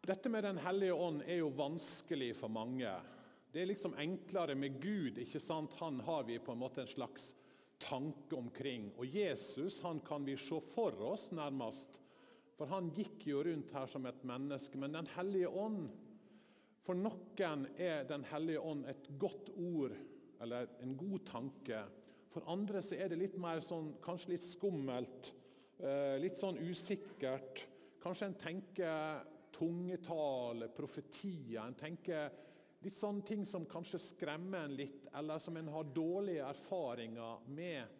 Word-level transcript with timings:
Dette 0.00 0.30
med 0.32 0.44
Den 0.44 0.58
hellige 0.58 0.94
ånd 0.96 1.20
er 1.28 1.42
jo 1.42 1.50
vanskelig 1.52 2.32
for 2.38 2.48
mange. 2.48 2.88
Det 3.52 3.60
er 3.60 3.68
liksom 3.68 3.96
enklere 4.00 4.54
med 4.56 4.78
Gud. 4.80 5.18
ikke 5.18 5.40
sant? 5.40 5.74
Han 5.80 6.00
har 6.00 6.22
vi 6.24 6.38
på 6.38 6.52
en 6.52 6.58
måte 6.58 6.80
en 6.80 6.88
slags 6.88 7.34
tanke 7.78 8.36
omkring. 8.36 8.92
Og 8.96 9.04
Jesus 9.06 9.80
han 9.84 10.00
kan 10.00 10.24
vi 10.24 10.36
se 10.40 10.60
for 10.74 10.96
oss, 11.04 11.30
nærmest. 11.32 12.00
For 12.56 12.66
han 12.72 12.88
gikk 12.96 13.26
jo 13.26 13.42
rundt 13.44 13.72
her 13.76 13.86
som 13.86 14.06
et 14.06 14.24
menneske. 14.24 14.78
Men 14.78 14.92
Den 14.92 15.06
hellige 15.16 15.48
ånd 15.48 15.90
For 16.82 16.94
noen 16.96 17.66
er 17.76 18.04
Den 18.04 18.24
hellige 18.24 18.60
ånd 18.60 18.86
et 18.88 19.06
godt 19.18 19.50
ord, 19.50 19.92
eller 20.40 20.66
en 20.80 20.96
god 20.96 21.18
tanke. 21.26 21.82
For 22.32 22.42
andre 22.48 22.80
så 22.82 22.96
er 22.96 23.08
det 23.08 23.18
litt 23.18 23.36
mer 23.36 23.60
sånn, 23.60 23.98
kanskje 24.02 24.30
litt 24.30 24.42
skummelt, 24.42 25.32
eh, 25.78 26.16
litt 26.18 26.38
sånn 26.38 26.56
usikkert. 26.56 27.66
Kanskje 28.00 28.26
en 28.26 28.34
tenker 28.34 29.26
tungetale, 29.60 30.70
profetier. 30.72 31.60
En 31.60 31.76
tenker 31.76 32.30
litt 32.80 32.96
sånne 32.96 33.24
ting 33.28 33.44
som 33.46 33.68
kanskje 33.68 34.00
skremmer 34.00 34.64
en 34.64 34.76
litt, 34.78 35.08
eller 35.14 35.40
som 35.42 35.56
en 35.60 35.68
har 35.74 35.90
dårlige 35.94 36.46
erfaringer 36.48 37.48
med. 37.52 37.98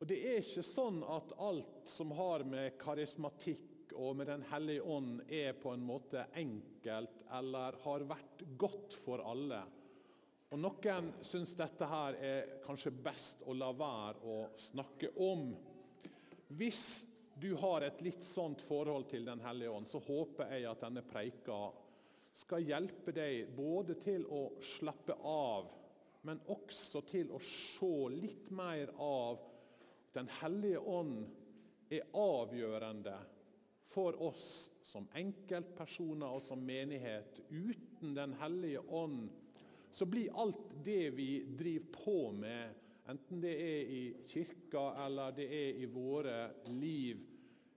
Og 0.00 0.08
Det 0.10 0.18
er 0.20 0.42
ikke 0.42 0.66
sånn 0.66 1.00
at 1.08 1.32
alt 1.40 1.88
som 1.88 2.10
har 2.18 2.44
med 2.44 2.76
karismatikk 2.76 3.94
og 3.94 4.18
med 4.18 4.26
Den 4.26 4.42
hellige 4.50 4.82
ånd 4.82 5.22
er 5.32 5.54
på 5.56 5.70
en 5.72 5.84
måte 5.86 6.26
enkelt 6.34 7.22
eller 7.32 7.78
har 7.84 8.04
vært 8.10 8.44
godt 8.58 8.96
for 9.04 9.22
alle. 9.24 9.62
Og 10.52 10.60
Noen 10.60 11.12
syns 11.24 11.54
dette 11.56 11.88
her 11.88 12.18
er 12.20 12.50
kanskje 12.66 12.92
best 12.92 13.46
å 13.48 13.54
la 13.56 13.70
være 13.72 14.28
å 14.28 14.36
snakke 14.60 15.14
om. 15.24 15.48
Hvis 16.54 17.04
du 17.40 17.54
har 17.54 17.82
et 17.82 18.02
litt 18.04 18.24
sånt 18.24 18.62
forhold 18.62 19.08
til 19.10 19.24
Den 19.26 19.42
hellige 19.44 19.70
ånd, 19.70 19.88
så 19.88 20.00
håper 20.02 20.52
jeg 20.54 20.68
at 20.70 20.84
denne 20.84 21.02
preika 21.06 21.66
skal 22.34 22.66
hjelpe 22.66 23.14
deg 23.14 23.50
både 23.54 23.96
til 24.02 24.26
å 24.26 24.44
slappe 24.74 25.16
av, 25.28 25.68
men 26.26 26.40
også 26.50 27.04
til 27.06 27.30
å 27.34 27.40
se 27.42 27.94
litt 28.14 28.50
mer 28.54 28.94
av 29.02 29.42
Den 30.14 30.30
hellige 30.40 30.78
ånd 30.78 31.24
er 31.90 32.06
avgjørende 32.14 33.16
for 33.94 34.16
oss 34.22 34.70
som 34.86 35.06
enkeltpersoner 35.14 36.36
og 36.36 36.42
som 36.42 36.62
menighet. 36.62 37.40
Uten 37.50 38.14
Den 38.14 38.34
hellige 38.40 38.82
ånd 38.94 39.28
så 39.94 40.06
blir 40.10 40.34
alt 40.38 40.72
det 40.82 41.10
vi 41.14 41.44
driver 41.58 41.90
på 41.94 42.18
med, 42.34 42.74
enten 43.10 43.40
det 43.42 43.52
er 43.60 43.92
i 43.92 44.02
kirka 44.28 44.86
eller 45.04 45.34
det 45.36 45.46
er 45.52 45.82
i 45.82 45.88
våre 45.90 46.38
liv, 46.72 47.20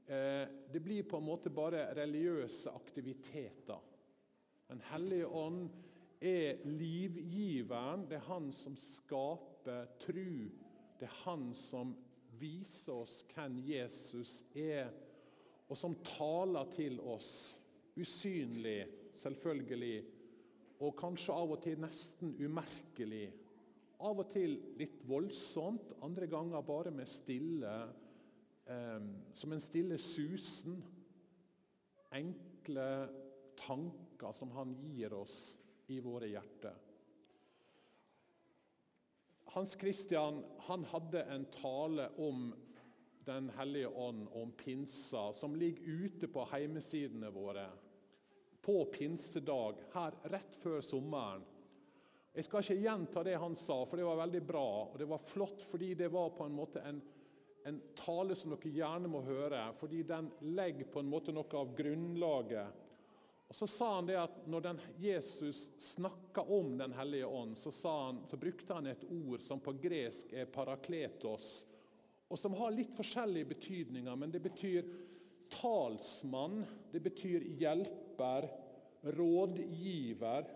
eh, 0.07 0.45
det 0.71 0.81
blir 0.83 1.03
på 1.03 1.19
en 1.19 1.27
måte 1.27 1.51
bare 1.51 1.89
religiøse 1.97 2.71
aktiviteter. 2.71 3.79
Den 4.67 4.81
hellige 4.89 5.27
ånd 5.27 5.69
er 6.21 6.63
livgiveren. 6.65 8.07
Det 8.09 8.17
er 8.19 8.27
han 8.27 8.51
som 8.51 8.75
skaper 8.75 9.85
tru. 10.01 10.49
Det 10.99 11.07
er 11.07 11.19
han 11.23 11.51
som 11.55 11.93
viser 12.39 12.93
oss 13.03 13.21
hvem 13.33 13.59
Jesus 13.65 14.41
er, 14.55 14.91
og 15.67 15.77
som 15.77 15.95
taler 16.05 16.69
til 16.73 16.99
oss. 16.99 17.57
Usynlig, 17.97 18.85
selvfølgelig, 19.17 20.03
og 20.85 20.93
kanskje 20.99 21.33
av 21.33 21.55
og 21.55 21.61
til 21.63 21.79
nesten 21.81 22.35
umerkelig. 22.37 23.31
Av 23.97 24.19
og 24.21 24.27
til 24.29 24.59
litt 24.77 24.99
voldsomt, 25.09 25.95
andre 26.05 26.27
ganger 26.29 26.65
bare 26.65 26.91
med 26.93 27.09
stille, 27.09 27.73
eh, 28.69 29.07
som 29.33 29.53
en 29.53 29.63
stille 29.63 29.97
susen. 29.97 30.83
Enkle 32.13 32.89
tanker 33.57 34.31
som 34.37 34.51
han 34.53 34.75
gir 34.83 35.13
oss 35.17 35.57
i 35.89 35.97
våre 35.99 36.29
hjerter. 36.29 36.75
Hans 39.55 39.73
Christian 39.79 40.43
han 40.67 40.85
hadde 40.91 41.23
en 41.33 41.45
tale 41.57 42.11
om 42.17 42.53
Den 43.27 43.49
hellige 43.57 43.89
ånd, 43.89 44.29
om 44.31 44.53
pinsa, 44.55 45.33
som 45.33 45.55
ligger 45.55 46.05
ute 46.05 46.29
på 46.31 46.45
heimesidene 46.47 47.27
våre 47.35 47.65
på 48.67 48.85
pinsedag, 48.85 49.81
her 49.93 50.15
rett 50.31 50.55
før 50.59 50.81
sommeren. 50.83 51.43
Jeg 52.33 52.45
skal 52.45 52.63
ikke 52.63 52.81
gjenta 52.83 53.23
det 53.25 53.37
han 53.41 53.55
sa, 53.57 53.79
for 53.85 53.97
det 53.97 54.05
var 54.05 54.19
veldig 54.23 54.41
bra. 54.45 54.67
og 54.91 54.97
Det 54.99 55.07
var 55.09 55.23
flott 55.29 55.63
fordi 55.71 55.93
det 55.97 56.09
var 56.13 56.33
på 56.37 56.45
en 56.45 56.57
måte 56.57 56.83
en, 56.85 56.99
en 57.65 57.79
tale 57.97 58.35
som 58.37 58.53
dere 58.53 58.73
gjerne 58.73 59.09
må 59.09 59.23
høre. 59.25 59.63
Fordi 59.79 60.03
den 60.05 60.29
legger 60.57 60.91
på 60.91 61.01
en 61.01 61.09
måte 61.09 61.33
noe 61.33 61.61
av 61.61 61.73
grunnlaget 61.77 62.83
og 63.47 63.55
Så 63.55 63.67
sa 63.67 63.93
han 63.95 64.07
det 64.09 64.17
at 64.19 64.41
når 64.49 64.79
Jesus 64.99 65.71
snakka 65.79 66.41
om 66.41 66.77
Den 66.77 66.93
hellige 66.93 67.25
ånd, 67.25 67.57
så, 67.57 67.71
han, 67.87 68.21
så, 68.29 68.37
brukte 68.37 68.73
han 68.73 68.87
et 68.87 69.05
ord 69.07 69.41
som 69.41 69.61
på 69.63 69.73
gresk 69.79 70.33
er 70.33 70.49
parakletos, 70.51 71.63
og 72.27 72.39
som 72.39 72.57
har 72.59 72.75
litt 72.75 72.91
forskjellige 72.97 73.53
betydninger. 73.53 74.15
Men 74.19 74.33
det 74.33 74.43
betyr 74.43 74.89
talsmann, 75.53 76.65
det 76.91 76.99
betyr 77.05 77.45
hjelper, 77.55 78.49
rådgiver, 79.15 80.49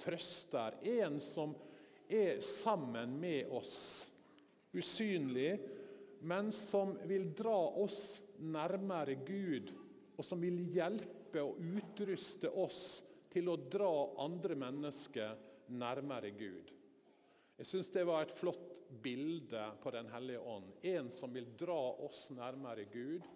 trøster. 0.00 0.78
En 0.82 1.20
som 1.22 1.54
er 2.10 2.40
sammen 2.44 3.18
med 3.20 3.52
oss. 3.54 4.06
Usynlig, 4.72 5.52
men 6.20 6.50
som 6.52 6.96
vil 7.08 7.30
dra 7.36 7.58
oss 7.80 8.20
nærmere 8.38 9.16
Gud, 9.26 9.72
og 10.16 10.24
som 10.24 10.42
vil 10.42 10.62
hjelpe 10.74 11.42
og 11.42 11.60
utruste 11.60 12.50
oss 12.50 13.00
til 13.30 13.48
å 13.50 13.56
dra 13.70 13.92
andre 14.24 14.56
mennesker 14.58 15.38
nærmere 15.70 16.32
Gud. 16.34 16.70
Jeg 17.60 17.68
syns 17.68 17.92
det 17.94 18.06
var 18.08 18.24
et 18.24 18.36
flott 18.36 18.68
bilde 19.02 19.62
på 19.82 19.90
Den 19.94 20.08
hellige 20.10 20.40
ånd. 20.40 20.72
En 20.82 21.10
som 21.14 21.32
vil 21.34 21.46
dra 21.58 21.78
oss 22.06 22.28
nærmere 22.34 22.86
Gud, 22.90 23.26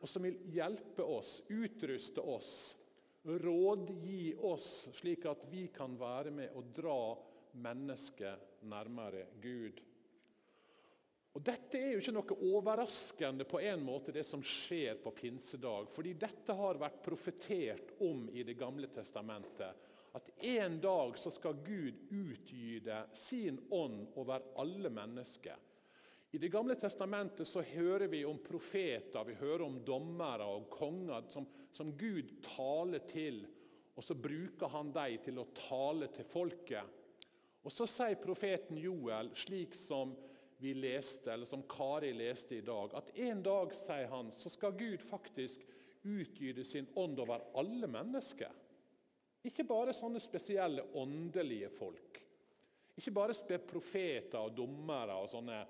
og 0.00 0.08
som 0.08 0.24
vil 0.24 0.38
hjelpe 0.52 1.04
oss, 1.04 1.40
utruste 1.48 2.22
oss, 2.22 2.74
rådgi 3.24 4.34
oss, 4.36 4.88
slik 4.94 5.26
at 5.28 5.44
vi 5.50 5.66
kan 5.74 5.98
være 6.00 6.30
med 6.30 6.56
og 6.56 6.72
dra 6.76 7.00
mennesket 7.60 8.62
nærmere 8.70 9.26
Gud. 9.42 9.80
Og 11.30 11.42
Dette 11.46 11.78
er 11.78 11.92
jo 11.92 12.00
ikke 12.02 12.14
noe 12.16 12.38
overraskende 12.50 13.46
på 13.46 13.60
en 13.62 13.84
måte 13.86 14.14
det 14.14 14.24
som 14.26 14.42
skjer 14.42 14.98
på 15.02 15.12
pinsedag. 15.14 15.88
fordi 15.94 16.14
dette 16.14 16.52
har 16.52 16.80
vært 16.80 17.02
profetert 17.04 17.94
om 18.00 18.28
i 18.32 18.42
Det 18.42 18.54
gamle 18.58 18.88
testamentet. 18.88 19.86
At 20.12 20.30
en 20.42 20.80
dag 20.80 21.18
så 21.18 21.30
skal 21.30 21.62
Gud 21.62 21.94
utgyde 22.10 23.06
sin 23.14 23.60
ånd 23.70 24.08
over 24.16 24.42
alle 24.56 24.90
mennesker. 24.90 25.56
I 26.32 26.38
Det 26.38 26.48
gamle 26.48 26.74
testamentet 26.74 27.46
så 27.46 27.62
hører 27.62 28.08
vi 28.08 28.24
om 28.24 28.38
profeter, 28.38 29.24
vi 29.24 29.34
hører 29.34 29.62
om 29.62 29.80
dommere 29.84 30.46
og 30.46 30.68
konger 30.70 31.22
som, 31.28 31.46
som 31.72 31.92
Gud 31.98 32.32
taler 32.44 33.04
til. 33.10 33.44
Og 33.96 34.04
så 34.04 34.16
bruker 34.16 34.72
han 34.72 34.92
dem 34.94 35.18
til 35.24 35.40
å 35.42 35.48
tale 35.56 36.08
til 36.14 36.26
folket. 36.28 36.96
Og 37.60 37.72
Så 37.72 37.86
sier 37.90 38.16
profeten 38.20 38.78
Joel, 38.80 39.34
slik 39.36 39.74
som 39.76 40.14
vi 40.60 40.72
leste, 40.76 41.32
eller 41.32 41.48
som 41.48 41.62
Kari 41.68 42.12
leste 42.12 42.56
i 42.56 42.64
dag, 42.64 42.94
at 42.96 43.12
en 43.16 43.42
dag, 43.42 43.74
sier 43.76 44.08
han, 44.12 44.32
så 44.32 44.52
skal 44.52 44.76
Gud 44.76 45.00
faktisk 45.04 45.64
utgyte 46.04 46.64
sin 46.64 46.88
ånd 46.96 47.20
over 47.20 47.44
alle 47.60 47.88
mennesker. 47.88 48.52
Ikke 49.44 49.64
bare 49.64 49.96
sånne 49.96 50.20
spesielle 50.20 50.84
åndelige 51.00 51.70
folk. 51.72 52.20
Ikke 53.00 53.12
bare 53.16 53.60
profeter 53.64 54.40
og 54.40 54.56
dommere 54.56 55.16
og 55.16 55.30
sånne 55.32 55.60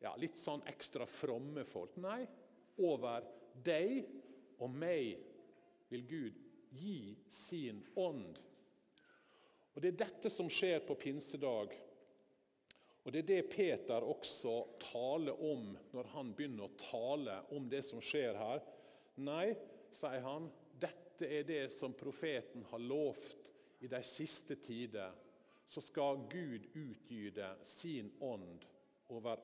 ja, 0.00 0.14
litt 0.16 0.38
sånn 0.38 0.62
ekstra 0.70 1.06
fromme 1.06 1.64
folk. 1.66 1.96
Nei, 1.98 2.22
over 2.86 3.26
deg 3.64 4.04
og 4.60 4.70
meg 4.70 5.29
vil 5.90 6.06
Gud 6.06 6.38
gi 6.70 7.18
sin 7.28 7.82
ånd. 7.98 8.38
Og 9.74 9.82
Det 9.82 9.92
er 9.92 10.02
dette 10.04 10.30
som 10.30 10.50
skjer 10.50 10.82
på 10.86 10.94
pinsedag. 10.98 11.74
Og 13.04 13.12
Det 13.12 13.22
er 13.22 13.28
det 13.28 13.50
Peter 13.50 14.04
også 14.04 14.54
taler 14.82 15.42
om 15.42 15.72
når 15.94 16.10
han 16.14 16.32
begynner 16.36 16.68
å 16.68 16.78
tale 16.78 17.38
om 17.56 17.68
det 17.70 17.82
som 17.86 18.02
skjer 18.04 18.38
her. 18.38 18.62
Nei, 19.20 19.54
sier 19.92 20.22
han, 20.24 20.50
dette 20.80 21.26
er 21.26 21.46
det 21.48 21.64
som 21.74 21.96
profeten 21.96 22.64
har 22.70 22.82
lovt 22.82 23.50
i 23.80 23.88
de 23.90 24.02
siste 24.06 24.56
tider. 24.62 25.14
Så 25.70 25.82
skal 25.84 26.26
Gud 26.30 26.66
utgyde 26.74 27.54
sin 27.64 28.10
ånd 28.20 28.66
over 29.10 29.40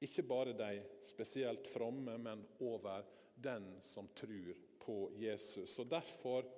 ikke 0.00 0.24
bare 0.24 0.54
de 0.56 0.80
spesielt 1.10 1.66
fromme, 1.68 2.16
men 2.18 2.44
over 2.64 3.04
den 3.34 3.66
som 3.84 4.08
tror 4.16 4.56
på 4.80 5.10
Jesus. 5.20 5.78
Og 5.78 5.90
Derfor 5.90 6.48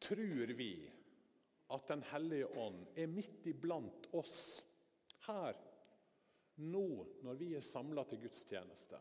tror 0.00 0.52
vi 0.56 0.72
at 1.74 1.88
Den 1.88 2.02
hellige 2.12 2.46
ånd 2.58 2.84
er 2.94 3.10
midt 3.10 3.46
iblant 3.50 4.06
oss 4.14 4.62
her, 5.26 5.56
nå, 6.62 6.88
når 7.26 7.38
vi 7.40 7.48
er 7.58 7.64
samla 7.66 8.04
til 8.06 8.20
gudstjeneste. 8.22 9.00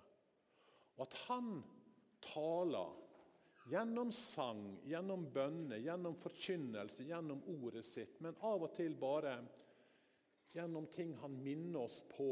Og 0.97 1.05
at 1.05 1.17
han 1.27 1.59
taler 2.25 2.95
Gjennom 3.65 4.11
sang, 4.13 4.75
gjennom 4.85 5.23
bønner, 5.33 5.79
gjennom 5.81 6.13
forkynnelse, 6.21 7.01
gjennom 7.09 7.39
ordet 7.49 7.81
sitt. 7.87 8.19
Men 8.21 8.37
av 8.45 8.61
og 8.67 8.75
til 8.75 8.93
bare 9.01 9.39
gjennom 10.53 10.85
ting 10.93 11.15
han 11.17 11.39
minner 11.41 11.87
oss 11.87 12.03
på, 12.11 12.29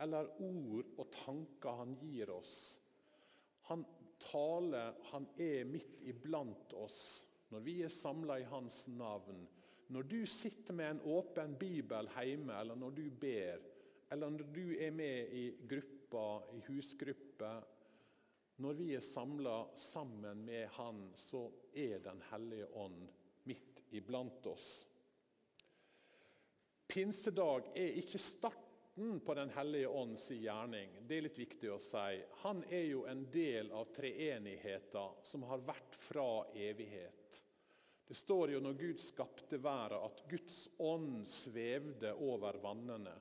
eller 0.00 0.30
ord 0.46 0.92
og 0.94 1.10
tanker 1.16 1.80
han 1.82 1.96
gir 1.98 2.30
oss. 2.30 2.54
Han 3.66 3.82
taler, 4.22 4.94
han 5.10 5.26
er 5.40 5.64
midt 5.68 6.00
iblant 6.08 6.74
oss 6.78 7.00
når 7.50 7.64
vi 7.66 7.80
er 7.82 7.90
samla 7.90 8.38
i 8.38 8.46
hans 8.46 8.84
navn. 8.94 9.42
Når 9.90 10.06
du 10.06 10.20
sitter 10.30 10.76
med 10.76 10.90
en 10.90 11.00
åpen 11.16 11.56
bibel 11.58 12.08
hjemme, 12.14 12.54
eller 12.60 12.78
når 12.78 12.94
du 12.94 13.02
ber, 13.10 13.58
eller 14.10 14.30
når 14.30 14.52
du 14.54 14.76
er 14.78 14.94
med 14.94 15.34
i 15.34 15.44
gruppa, 15.68 16.42
i 16.54 16.62
husgruppe 16.68 17.50
Når 18.60 18.74
vi 18.76 18.94
er 18.94 19.00
samla 19.00 19.70
sammen 19.74 20.44
med 20.44 20.68
Han, 20.76 21.12
så 21.16 21.50
er 21.74 21.98
Den 21.98 22.22
hellige 22.30 22.66
ånd 22.76 23.08
midt 23.44 23.80
iblant 23.90 24.46
oss. 24.46 24.86
Pinsedag 26.88 27.70
er 27.74 27.96
ikke 28.02 28.18
starten 28.90 29.20
på 29.20 29.34
Den 29.34 29.50
hellige 29.50 29.88
ånds 29.88 30.30
gjerning. 30.30 30.90
Det 31.06 31.16
er 31.16 31.22
litt 31.22 31.38
viktig 31.38 31.70
å 31.70 31.78
si. 31.78 32.20
Han 32.42 32.64
er 32.68 32.84
jo 32.90 33.04
en 33.06 33.24
del 33.30 33.70
av 33.72 33.86
treenigheten 33.94 35.22
som 35.22 35.42
har 35.42 35.58
vært 35.58 35.96
fra 35.96 36.46
evighet. 36.54 37.42
Det 38.06 38.14
står 38.14 38.50
jo 38.50 38.60
når 38.60 38.74
Gud 38.74 39.00
skapte 39.00 39.58
verden, 39.62 40.02
at 40.02 40.24
Guds 40.28 40.68
ånd 40.78 41.26
svevde 41.28 42.12
over 42.14 42.58
vannene. 42.58 43.14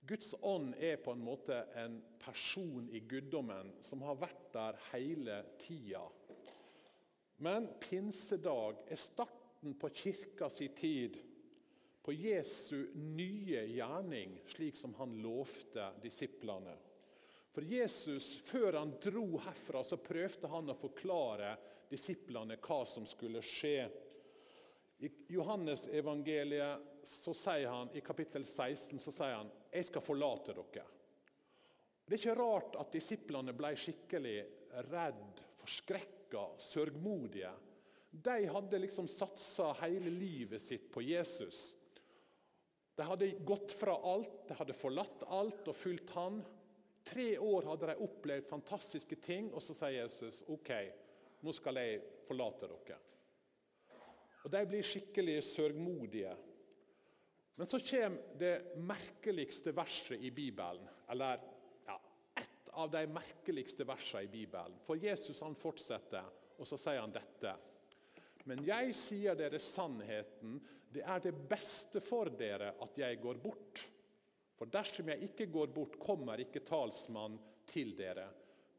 Guds 0.00 0.34
ånd 0.40 0.74
er 0.80 0.96
på 0.96 1.12
en 1.12 1.20
måte 1.20 1.66
en 1.76 2.00
person 2.18 2.88
i 2.90 3.00
guddommen 3.00 3.74
som 3.84 4.00
har 4.02 4.16
vært 4.16 4.48
der 4.54 4.78
hele 4.94 5.42
tida. 5.60 6.06
Men 7.44 7.68
pinsedag 7.80 8.80
er 8.88 8.96
starten 8.96 9.76
på 9.76 9.92
kirka 9.92 10.48
si 10.48 10.70
tid, 10.72 11.20
på 12.02 12.12
Jesu 12.12 12.90
nye 12.94 13.64
gjerning, 13.68 14.38
slik 14.46 14.76
som 14.76 14.94
han 14.94 15.16
lovte 15.22 15.90
disiplene. 16.02 16.76
For 17.50 17.66
Jesus, 17.66 18.32
Før 18.46 18.78
han 18.78 18.94
dro 19.02 19.38
herfra, 19.38 19.82
så 19.84 19.98
prøvde 20.00 20.48
han 20.48 20.70
å 20.70 20.78
forklare 20.78 21.56
disiplene 21.90 22.56
hva 22.62 22.84
som 22.86 23.06
skulle 23.06 23.42
skje. 23.42 23.90
I 25.00 25.10
Johannes 25.34 25.88
evangeliet 25.88 27.04
så 27.08 27.34
sier 27.34 27.68
han, 27.68 27.90
i 27.96 28.02
kapittel 28.04 28.44
16 28.46 28.98
så 28.98 29.12
sier 29.12 29.34
han, 29.34 29.50
'Jeg 29.72 29.84
skal 29.84 30.02
forlate 30.02 30.54
dere'. 30.54 30.86
Det 32.06 32.14
er 32.14 32.18
ikke 32.18 32.42
rart 32.42 32.76
at 32.76 32.92
disiplene 32.92 33.52
ble 33.52 33.74
skikkelig 33.76 34.38
redd, 34.90 35.42
forskrekka, 35.60 36.46
sørgmodige. 36.58 37.52
De 38.10 38.46
hadde 38.46 38.78
liksom 38.78 39.08
satsa 39.08 39.72
hele 39.82 40.10
livet 40.10 40.62
sitt 40.62 40.90
på 40.92 41.02
Jesus. 41.02 41.74
De 43.00 43.06
hadde 43.08 43.30
gått 43.48 43.72
fra 43.72 43.94
alt, 43.96 44.42
de 44.48 44.54
hadde 44.58 44.74
forlatt 44.76 45.22
alt 45.32 45.68
og 45.72 45.76
fulgt 45.76 46.10
han. 46.12 46.42
Tre 47.08 47.30
år 47.40 47.70
hadde 47.70 47.86
de 47.88 48.02
opplevd 48.04 48.48
fantastiske 48.50 49.16
ting, 49.24 49.46
og 49.56 49.62
så 49.64 49.72
sier 49.78 50.02
Jesus 50.02 50.42
OK, 50.52 50.68
nå 51.40 51.54
skal 51.56 51.80
jeg 51.80 52.02
forlate 52.26 52.68
dere. 52.68 52.98
Og 54.44 54.52
De 54.52 54.60
blir 54.68 54.84
skikkelig 54.84 55.38
sørgmodige. 55.48 56.34
Men 57.56 57.68
så 57.68 57.80
kommer 57.84 58.36
det 58.40 58.76
merkeligste 58.76 59.72
verset 59.76 60.20
i 60.20 60.30
Bibelen. 60.30 60.84
Eller 61.08 61.40
ja, 61.86 61.96
ett 62.36 62.68
av 62.72 62.92
de 62.92 63.06
merkeligste 63.08 63.84
versene 63.88 64.26
i 64.28 64.30
Bibelen. 64.32 64.76
For 64.84 65.00
Jesus 65.00 65.40
han 65.40 65.56
fortsetter, 65.56 66.28
og 66.60 66.68
så 66.68 66.76
sier 66.80 67.00
han 67.00 67.16
dette. 67.16 67.56
Men 68.44 68.60
jeg 68.68 68.92
sier 68.96 69.40
dere 69.40 69.60
sannheten, 69.60 70.60
det 70.90 71.02
er 71.06 71.22
det 71.22 71.34
beste 71.48 72.02
for 72.02 72.30
dere 72.34 72.72
at 72.82 72.98
jeg 72.98 73.20
går 73.22 73.38
bort. 73.42 73.82
For 74.58 74.68
dersom 74.68 75.08
jeg 75.12 75.30
ikke 75.30 75.46
går 75.52 75.70
bort, 75.74 75.98
kommer 76.02 76.42
ikke 76.42 76.64
talsmann 76.66 77.38
til 77.70 77.94
dere. 77.96 78.26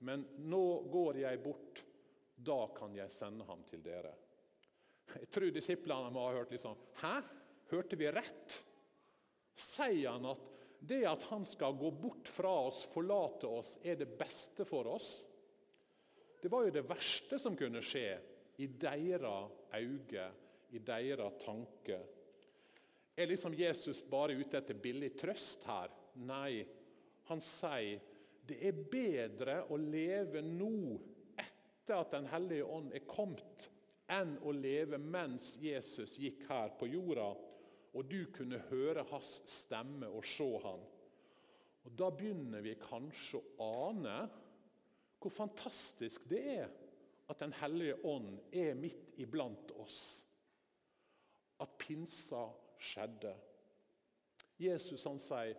Men 0.06 0.26
nå 0.52 0.66
går 0.92 1.22
jeg 1.24 1.40
bort, 1.44 1.82
da 2.36 2.66
kan 2.76 2.94
jeg 2.98 3.14
sende 3.14 3.46
ham 3.48 3.64
til 3.70 3.84
dere. 3.86 4.12
Jeg 5.12 5.30
tror 5.34 5.54
disiplene 5.54 6.12
må 6.14 6.28
ha 6.28 6.36
hørt 6.38 6.54
liksom 6.54 6.78
Hæ? 7.02 7.16
Hørte 7.72 7.98
vi 8.00 8.08
rett? 8.12 8.58
Sier 9.56 10.12
han 10.12 10.28
at 10.32 10.48
det 10.82 11.04
at 11.08 11.24
han 11.30 11.44
skal 11.46 11.76
gå 11.78 11.92
bort 11.94 12.28
fra 12.28 12.52
oss, 12.68 12.84
forlate 12.92 13.48
oss, 13.48 13.76
er 13.86 14.00
det 14.00 14.10
beste 14.18 14.66
for 14.68 14.90
oss? 14.90 15.14
Det 16.42 16.50
var 16.50 16.66
jo 16.66 16.74
det 16.74 16.88
verste 16.90 17.38
som 17.40 17.56
kunne 17.58 17.84
skje 17.86 18.16
i 18.62 18.68
deres 18.82 19.54
øyne, 19.78 20.26
i 20.72 20.80
deres 20.80 21.38
tanker. 21.44 22.04
Er 23.18 23.28
liksom 23.28 23.54
Jesus 23.54 24.02
bare 24.08 24.38
ute 24.40 24.58
etter 24.58 24.78
billig 24.80 25.12
trøst 25.20 25.66
her? 25.68 25.92
Nei, 26.16 26.64
han 27.30 27.44
sier 27.44 28.00
det 28.48 28.58
er 28.68 28.80
bedre 28.92 29.58
å 29.72 29.78
leve 29.78 30.42
nå, 30.44 30.98
etter 31.40 32.00
at 32.00 32.12
Den 32.16 32.28
hellige 32.32 32.66
ånd 32.66 32.92
er 32.98 33.06
kommet, 33.08 33.68
enn 34.12 34.34
å 34.44 34.52
leve 34.56 34.98
mens 35.00 35.54
Jesus 35.62 36.18
gikk 36.20 36.44
her 36.50 36.74
på 36.80 36.90
jorda, 36.92 37.30
og 37.92 38.08
du 38.10 38.26
kunne 38.34 38.62
høre 38.70 39.06
hans 39.12 39.38
stemme 39.48 40.10
og 40.10 40.26
se 40.28 40.50
han. 40.66 40.84
Og 41.86 41.96
Da 41.98 42.10
begynner 42.14 42.64
vi 42.64 42.76
kanskje 42.80 43.40
å 43.40 43.68
ane 43.90 44.18
hvor 45.22 45.34
fantastisk 45.34 46.26
det 46.30 46.42
er 46.58 46.70
at 47.30 47.40
Den 47.40 47.54
hellige 47.62 48.00
ånd 48.04 48.40
er 48.52 48.74
midt 48.76 49.14
iblant 49.22 49.72
oss. 49.80 50.26
At 51.62 51.78
pinsa 51.78 52.48
skjedde. 52.82 53.36
Jesus 54.62 55.04
han 55.06 55.20
sier, 55.20 55.58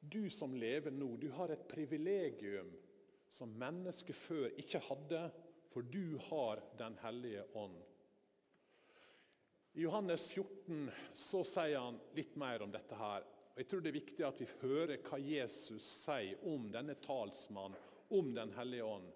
'Du 0.00 0.30
som 0.30 0.54
lever 0.54 0.90
nå, 0.90 1.16
du 1.16 1.30
har 1.30 1.50
et 1.50 1.68
privilegium 1.68 2.70
som 3.30 3.48
mennesket 3.58 4.16
før 4.16 4.46
ikke 4.58 4.78
hadde, 4.78 5.30
for 5.72 5.82
du 5.82 6.18
har 6.28 6.62
Den 6.78 6.98
hellige 7.02 7.44
ånd'. 7.54 7.82
I 9.74 9.82
Johannes 9.82 10.28
14 10.28 10.90
så 11.14 11.42
sier 11.44 11.78
han 11.78 11.98
litt 12.14 12.36
mer 12.36 12.62
om 12.62 12.70
dette. 12.72 12.94
her. 12.94 13.24
Jeg 13.56 13.68
tror 13.68 13.80
Det 13.80 13.88
er 13.88 14.00
viktig 14.00 14.24
at 14.26 14.40
vi 14.40 14.46
hører 14.60 15.02
hva 15.02 15.18
Jesus 15.18 15.84
sier 15.84 16.38
om 16.44 16.70
denne 16.72 16.94
talsmannen, 16.94 17.76
om 18.10 18.34
Den 18.34 18.52
hellige 18.52 18.84
ånd. 18.84 19.12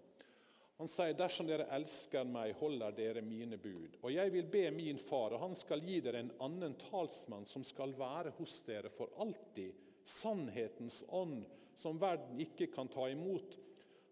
Han 0.80 0.88
sier, 0.88 1.12
'Dersom 1.12 1.44
dere 1.44 1.66
elsker 1.76 2.24
meg, 2.24 2.54
holder 2.56 2.94
dere 2.96 3.20
mine 3.20 3.58
bud.' 3.60 3.98
'Og 4.00 4.14
jeg 4.14 4.32
vil 4.32 4.46
be 4.48 4.62
min 4.72 4.98
far, 4.98 5.34
og 5.36 5.42
han 5.42 5.54
skal 5.54 5.82
gi 5.84 5.98
dere 6.00 6.22
en 6.24 6.30
annen 6.40 6.72
talsmann, 6.80 7.44
som 7.44 7.66
skal 7.68 7.92
være 7.98 8.32
hos 8.38 8.62
dere 8.64 8.88
for 8.94 9.12
alltid.' 9.20 9.74
'Sannhetens 10.06 11.02
ånd, 11.08 11.44
som 11.76 12.00
verden 12.00 12.40
ikke 12.40 12.70
kan 12.72 12.88
ta 12.88 13.10
imot.' 13.12 13.58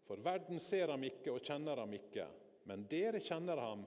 'For 0.04 0.20
verden 0.20 0.60
ser 0.60 0.92
ham 0.92 1.08
ikke 1.08 1.32
og 1.32 1.40
kjenner 1.40 1.80
ham 1.80 1.96
ikke.' 1.96 2.28
'Men 2.66 2.84
dere 2.92 3.24
kjenner 3.24 3.64
ham, 3.64 3.86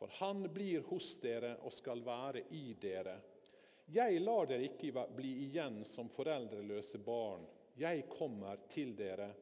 for 0.00 0.08
han 0.22 0.48
blir 0.56 0.88
hos 0.88 1.12
dere 1.20 1.58
og 1.60 1.76
skal 1.82 2.00
være 2.00 2.46
i 2.48 2.72
dere.' 2.80 3.20
'Jeg 3.92 4.24
lar 4.24 4.48
dere 4.48 4.70
ikke 4.72 5.04
bli 5.20 5.36
igjen 5.50 5.82
som 5.84 6.08
foreldreløse 6.08 6.96
barn.' 6.98 7.44
'Jeg 7.76 8.08
kommer 8.08 8.56
til 8.72 8.96
dere.' 8.96 9.34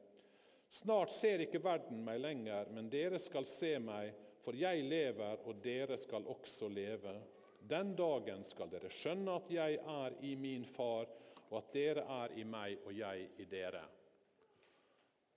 Snart 0.71 1.13
ser 1.13 1.43
ikke 1.43 1.63
verden 1.63 2.05
meg 2.07 2.21
lenger, 2.23 2.69
men 2.71 2.91
dere 2.91 3.19
skal 3.19 3.47
se 3.51 3.75
meg, 3.83 4.15
for 4.41 4.57
jeg 4.57 4.85
lever, 4.87 5.43
og 5.45 5.59
dere 5.65 5.99
skal 5.99 6.29
også 6.31 6.69
leve. 6.71 7.17
Den 7.61 7.93
dagen 7.99 8.45
skal 8.47 8.71
dere 8.73 8.91
skjønne 8.95 9.35
at 9.37 9.51
jeg 9.53 9.81
er 9.83 10.15
i 10.25 10.37
min 10.39 10.65
far, 10.65 11.11
og 11.51 11.57
at 11.59 11.73
dere 11.75 12.05
er 12.23 12.37
i 12.39 12.45
meg 12.47 12.87
og 12.87 12.95
jeg 12.95 13.27
i 13.43 13.49
dere. 13.51 13.83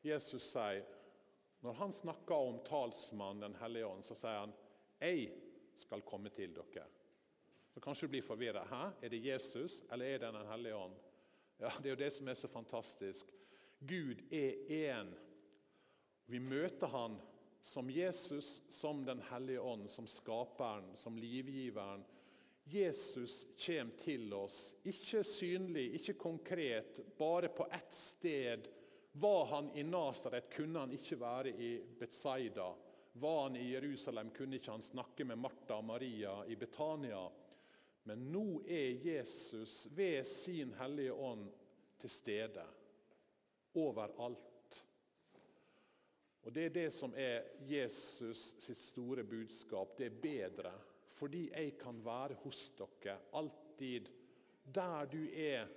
Jesus 0.04 0.52
sier, 0.52 0.84
Når 1.64 1.74
han 1.74 1.94
snakker 1.96 2.36
om 2.36 2.58
talsmannen 2.68 3.42
Den 3.42 3.56
hellige 3.56 3.88
ånd, 3.88 4.04
så 4.04 4.16
sier 4.16 4.40
han, 4.40 4.54
'Jeg 5.00 5.32
skal 5.76 6.02
komme 6.02 6.30
til 6.30 6.54
dere'. 6.54 6.88
Så 7.74 7.80
Kanskje 7.80 8.08
du 8.08 8.12
blir 8.12 8.22
forvirra. 8.22 8.94
Er 9.02 9.10
det 9.10 9.26
Jesus, 9.26 9.84
eller 9.92 10.06
er 10.06 10.18
det 10.18 10.34
Den 10.34 10.48
hellige 10.48 10.76
ånd? 10.76 10.94
Ja, 11.60 11.70
Det 11.78 11.86
er 11.86 11.90
jo 11.90 12.04
det 12.04 12.14
som 12.14 12.28
er 12.28 12.34
så 12.34 12.48
fantastisk. 12.48 13.28
Gud 13.88 14.22
er 14.32 14.54
én. 14.70 15.14
Vi 16.26 16.40
møter 16.40 16.88
han 16.88 17.18
som 17.64 17.90
Jesus, 17.90 18.64
som 18.70 19.06
Den 19.06 19.22
hellige 19.30 19.62
ånd, 19.62 19.90
som 19.90 20.08
skaperen, 20.08 20.96
som 20.96 21.18
livgiveren. 21.18 22.04
Jesus 22.66 23.48
kommer 23.66 23.98
til 24.00 24.34
oss, 24.34 24.76
ikke 24.88 25.24
synlig, 25.28 25.90
ikke 26.00 26.16
konkret, 26.20 27.00
bare 27.18 27.50
på 27.52 27.68
ett 27.72 27.94
sted. 27.94 28.68
Var 29.12 29.46
han 29.46 29.70
i 29.76 29.84
Nasaret, 29.84 30.50
kunne 30.56 30.80
han 30.80 30.92
ikke 30.96 31.20
være 31.20 31.52
i 31.52 31.74
Betzaida. 32.00 32.72
Var 33.14 33.42
han 33.44 33.56
i 33.60 33.68
Jerusalem, 33.74 34.32
kunne 34.36 34.58
ikke 34.58 34.72
han 34.72 34.82
snakke 34.82 35.28
med 35.28 35.38
Martha 35.38 35.76
og 35.76 35.86
Maria 35.86 36.40
i 36.48 36.56
Betania. 36.56 37.28
Men 38.04 38.26
nå 38.32 38.64
er 38.68 39.04
Jesus 39.06 39.88
ved 39.96 40.24
sin 40.28 40.74
Hellige 40.80 41.14
Ånd 41.14 41.46
til 42.00 42.10
stede 42.10 42.66
overalt. 43.76 44.53
Og 46.44 46.54
Det 46.54 46.66
er 46.66 46.74
det 46.76 46.90
som 46.94 47.14
er 47.16 47.46
Jesus 47.68 48.56
sitt 48.60 48.80
store 48.80 49.24
budskap. 49.24 49.96
Det 49.98 50.10
er 50.10 50.22
bedre. 50.22 50.74
Fordi 51.16 51.46
jeg 51.52 51.78
kan 51.80 52.02
være 52.04 52.36
hos 52.44 52.66
dere 52.78 53.18
alltid, 53.34 54.10
der 54.76 55.06
du 55.06 55.22
er. 55.30 55.68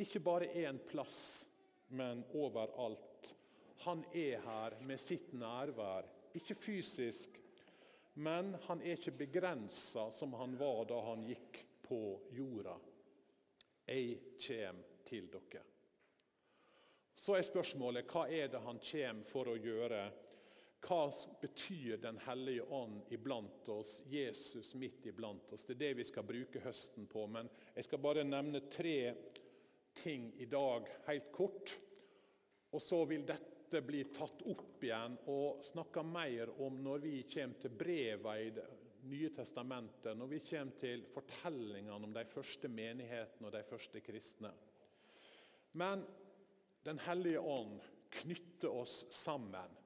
Ikke 0.00 0.20
bare 0.20 0.48
én 0.52 0.78
plass, 0.88 1.46
men 1.88 2.24
overalt. 2.34 3.34
Han 3.84 4.04
er 4.12 4.40
her 4.44 4.76
med 4.84 5.00
sitt 5.00 5.32
nærvær. 5.32 6.04
Ikke 6.34 6.54
fysisk, 6.54 7.40
men 8.14 8.54
han 8.66 8.82
er 8.82 8.98
ikke 8.98 9.16
begrensa 9.24 10.10
som 10.12 10.36
han 10.36 10.58
var 10.60 10.84
da 10.88 11.00
han 11.08 11.24
gikk 11.26 11.64
på 11.88 12.00
jorda. 12.36 12.76
Jeg 13.88 14.20
kommer 14.46 14.86
til 15.08 15.26
dere. 15.32 15.69
Så 17.20 17.36
er 17.36 17.44
spørsmålet 17.44 18.08
hva 18.08 18.24
er 18.32 18.48
det 18.48 18.62
han 18.64 18.78
kommer 18.80 19.28
for 19.28 19.50
å 19.52 19.58
gjøre? 19.60 20.04
Hva 20.80 21.02
betyr 21.42 21.98
Den 22.00 22.16
hellige 22.24 22.64
ånd 22.72 23.10
iblant 23.12 23.68
oss, 23.68 23.98
Jesus 24.08 24.72
midt 24.74 25.04
iblant 25.06 25.52
oss? 25.52 25.66
Det 25.68 25.74
er 25.76 25.82
det 25.82 25.90
vi 25.98 26.06
skal 26.08 26.24
bruke 26.24 26.62
høsten 26.64 27.04
på. 27.10 27.26
Men 27.28 27.50
jeg 27.74 27.84
skal 27.84 28.00
bare 28.00 28.24
nevne 28.24 28.62
tre 28.72 29.12
ting 30.00 30.30
i 30.40 30.46
dag, 30.48 30.88
helt 31.10 31.28
kort. 31.34 31.74
Og 32.72 32.80
så 32.80 33.02
vil 33.10 33.26
dette 33.28 33.82
bli 33.84 34.00
tatt 34.14 34.40
opp 34.48 34.80
igjen 34.82 35.18
og 35.28 35.60
snakka 35.66 36.02
mer 36.06 36.54
om 36.64 36.80
når 36.80 37.04
vi 37.04 37.14
kommer 37.28 37.60
til 37.60 37.76
breva 37.84 38.38
i 38.40 38.48
Det 38.56 38.66
nye 39.10 39.30
testamentet, 39.32 40.16
når 40.16 40.28
vi 40.28 40.40
kommer 40.44 40.76
til 40.76 41.04
fortellingene 41.12 41.94
om 42.08 42.12
de 42.12 42.24
første 42.28 42.68
menighetene 42.68 43.48
og 43.48 43.54
de 43.54 43.62
første 43.64 44.00
kristne. 44.04 44.50
Men 45.72 46.02
Den 46.82 46.98
hellige 46.98 47.40
ånd 47.40 47.80
knytter 48.10 48.72
oss 48.80 49.04
sammen. 49.12 49.76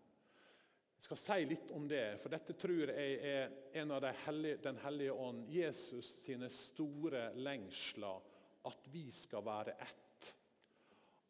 Jeg 1.05 1.09
skal 1.09 1.21
si 1.21 1.47
litt 1.51 1.73
om 1.77 1.89
det, 1.89 2.17
for 2.23 2.33
dette 2.33 2.55
tror 2.57 2.89
jeg 2.95 3.17
er 3.29 3.51
en 3.77 3.91
av 3.93 4.01
de 4.07 4.13
hellige, 4.25 4.61
Den 4.65 4.79
hellige 4.81 5.13
ånd, 5.13 5.43
Jesus 5.53 6.15
sine 6.23 6.49
store 6.49 7.27
lengsler, 7.37 8.23
at 8.65 8.89
vi 8.89 9.11
skal 9.13 9.45
være 9.45 9.75
ett. 9.85 10.31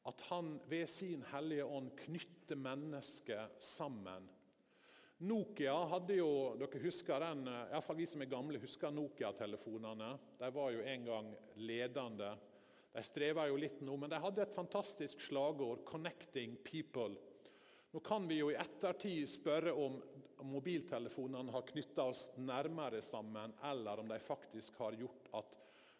At 0.07 0.21
han 0.29 0.61
ved 0.69 0.87
sin 0.93 1.25
hellige 1.33 1.65
ånd 1.65 1.91
knytter 2.05 2.61
mennesket 2.61 3.59
sammen. 3.59 4.29
Nokia 5.25 5.75
hadde 5.89 6.21
jo, 6.21 6.31
dere 6.61 6.83
husker 6.83 7.23
den, 7.23 7.47
i 7.49 7.71
hvert 7.73 7.87
fall 7.87 7.99
vi 7.99 8.07
som 8.07 8.23
er 8.23 8.31
gamle, 8.31 8.61
husker 8.61 8.93
Nokia-telefonene. 8.93 10.11
De 10.39 10.51
var 10.55 10.71
jo 10.75 10.83
en 10.85 11.07
gang 11.09 11.31
ledende. 11.57 12.35
De 12.95 13.03
strever 13.03 13.49
jo 13.51 13.57
litt 13.59 13.81
nå, 13.83 13.97
men 13.99 14.13
de 14.13 14.19
hadde 14.23 14.45
et 14.45 14.55
fantastisk 14.55 15.21
slagord 15.27 15.83
'Connecting 15.85 16.57
people'. 16.63 17.17
Nå 17.91 18.01
kan 18.01 18.29
vi 18.29 18.39
jo 18.39 18.51
i 18.51 18.59
ettertid 18.59 19.29
spørre 19.31 19.73
om 19.75 20.01
mobiltelefonene 20.47 21.53
har 21.55 21.67
knytta 21.67 22.05
oss 22.11 22.25
nærmere 22.39 23.03
sammen, 23.03 23.55
eller 23.63 24.03
om 24.03 24.09
de 24.09 24.19
faktisk 24.19 24.79
har 24.79 24.97
gjort 24.99 25.29
at 25.41 25.59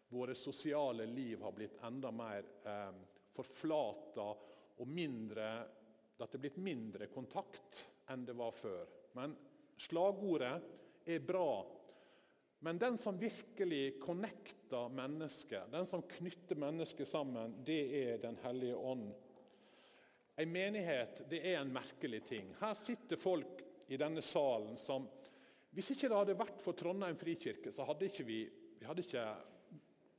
våre 0.09 0.35
sosiale 0.35 1.07
liv 1.07 1.43
har 1.43 1.55
blitt 1.55 1.79
enda 1.83 2.11
mer 2.15 2.47
eh, 2.67 2.97
forflata 3.35 4.27
og 4.79 4.91
mindre, 4.91 5.49
at 6.19 6.31
det 6.31 6.39
er 6.39 6.45
blitt 6.47 6.63
mindre 6.63 7.11
kontakt 7.11 7.85
enn 8.11 8.27
det 8.27 8.37
var 8.39 8.55
før. 8.55 8.87
Men 9.19 9.35
slagordet 9.83 10.55
er 11.07 11.27
bra. 11.27 11.65
Men 12.65 12.79
den 12.81 12.97
som 12.97 13.19
virkelig 13.21 14.01
connecter 14.01 14.89
mennesket, 14.89 15.67
den 15.71 15.87
som 15.87 16.03
knytter 16.03 16.57
mennesket 16.57 17.09
sammen, 17.09 17.59
det 17.65 17.81
er 17.99 18.19
Den 18.23 18.39
hellige 18.41 18.77
ånd. 18.77 19.11
En 20.37 20.53
menighet 20.53 21.21
det 21.29 21.43
er 21.45 21.59
en 21.61 21.75
merkelig 21.75 22.23
ting. 22.25 22.55
Her 22.63 22.73
sitter 22.75 23.21
folk 23.21 23.61
i 23.93 23.99
denne 24.01 24.25
salen 24.25 24.79
som 24.81 25.11
Hvis 25.75 25.91
ikke 25.93 26.09
det 26.09 26.17
hadde 26.17 26.39
vært 26.39 26.63
for 26.63 26.79
Trondheim 26.79 27.19
frikirke, 27.21 27.73
så 27.75 27.85
hadde 27.85 28.07
ikke 28.07 28.25
vi, 28.25 28.41
vi 28.79 28.87
hadde 28.87 29.03
ikke 29.03 29.25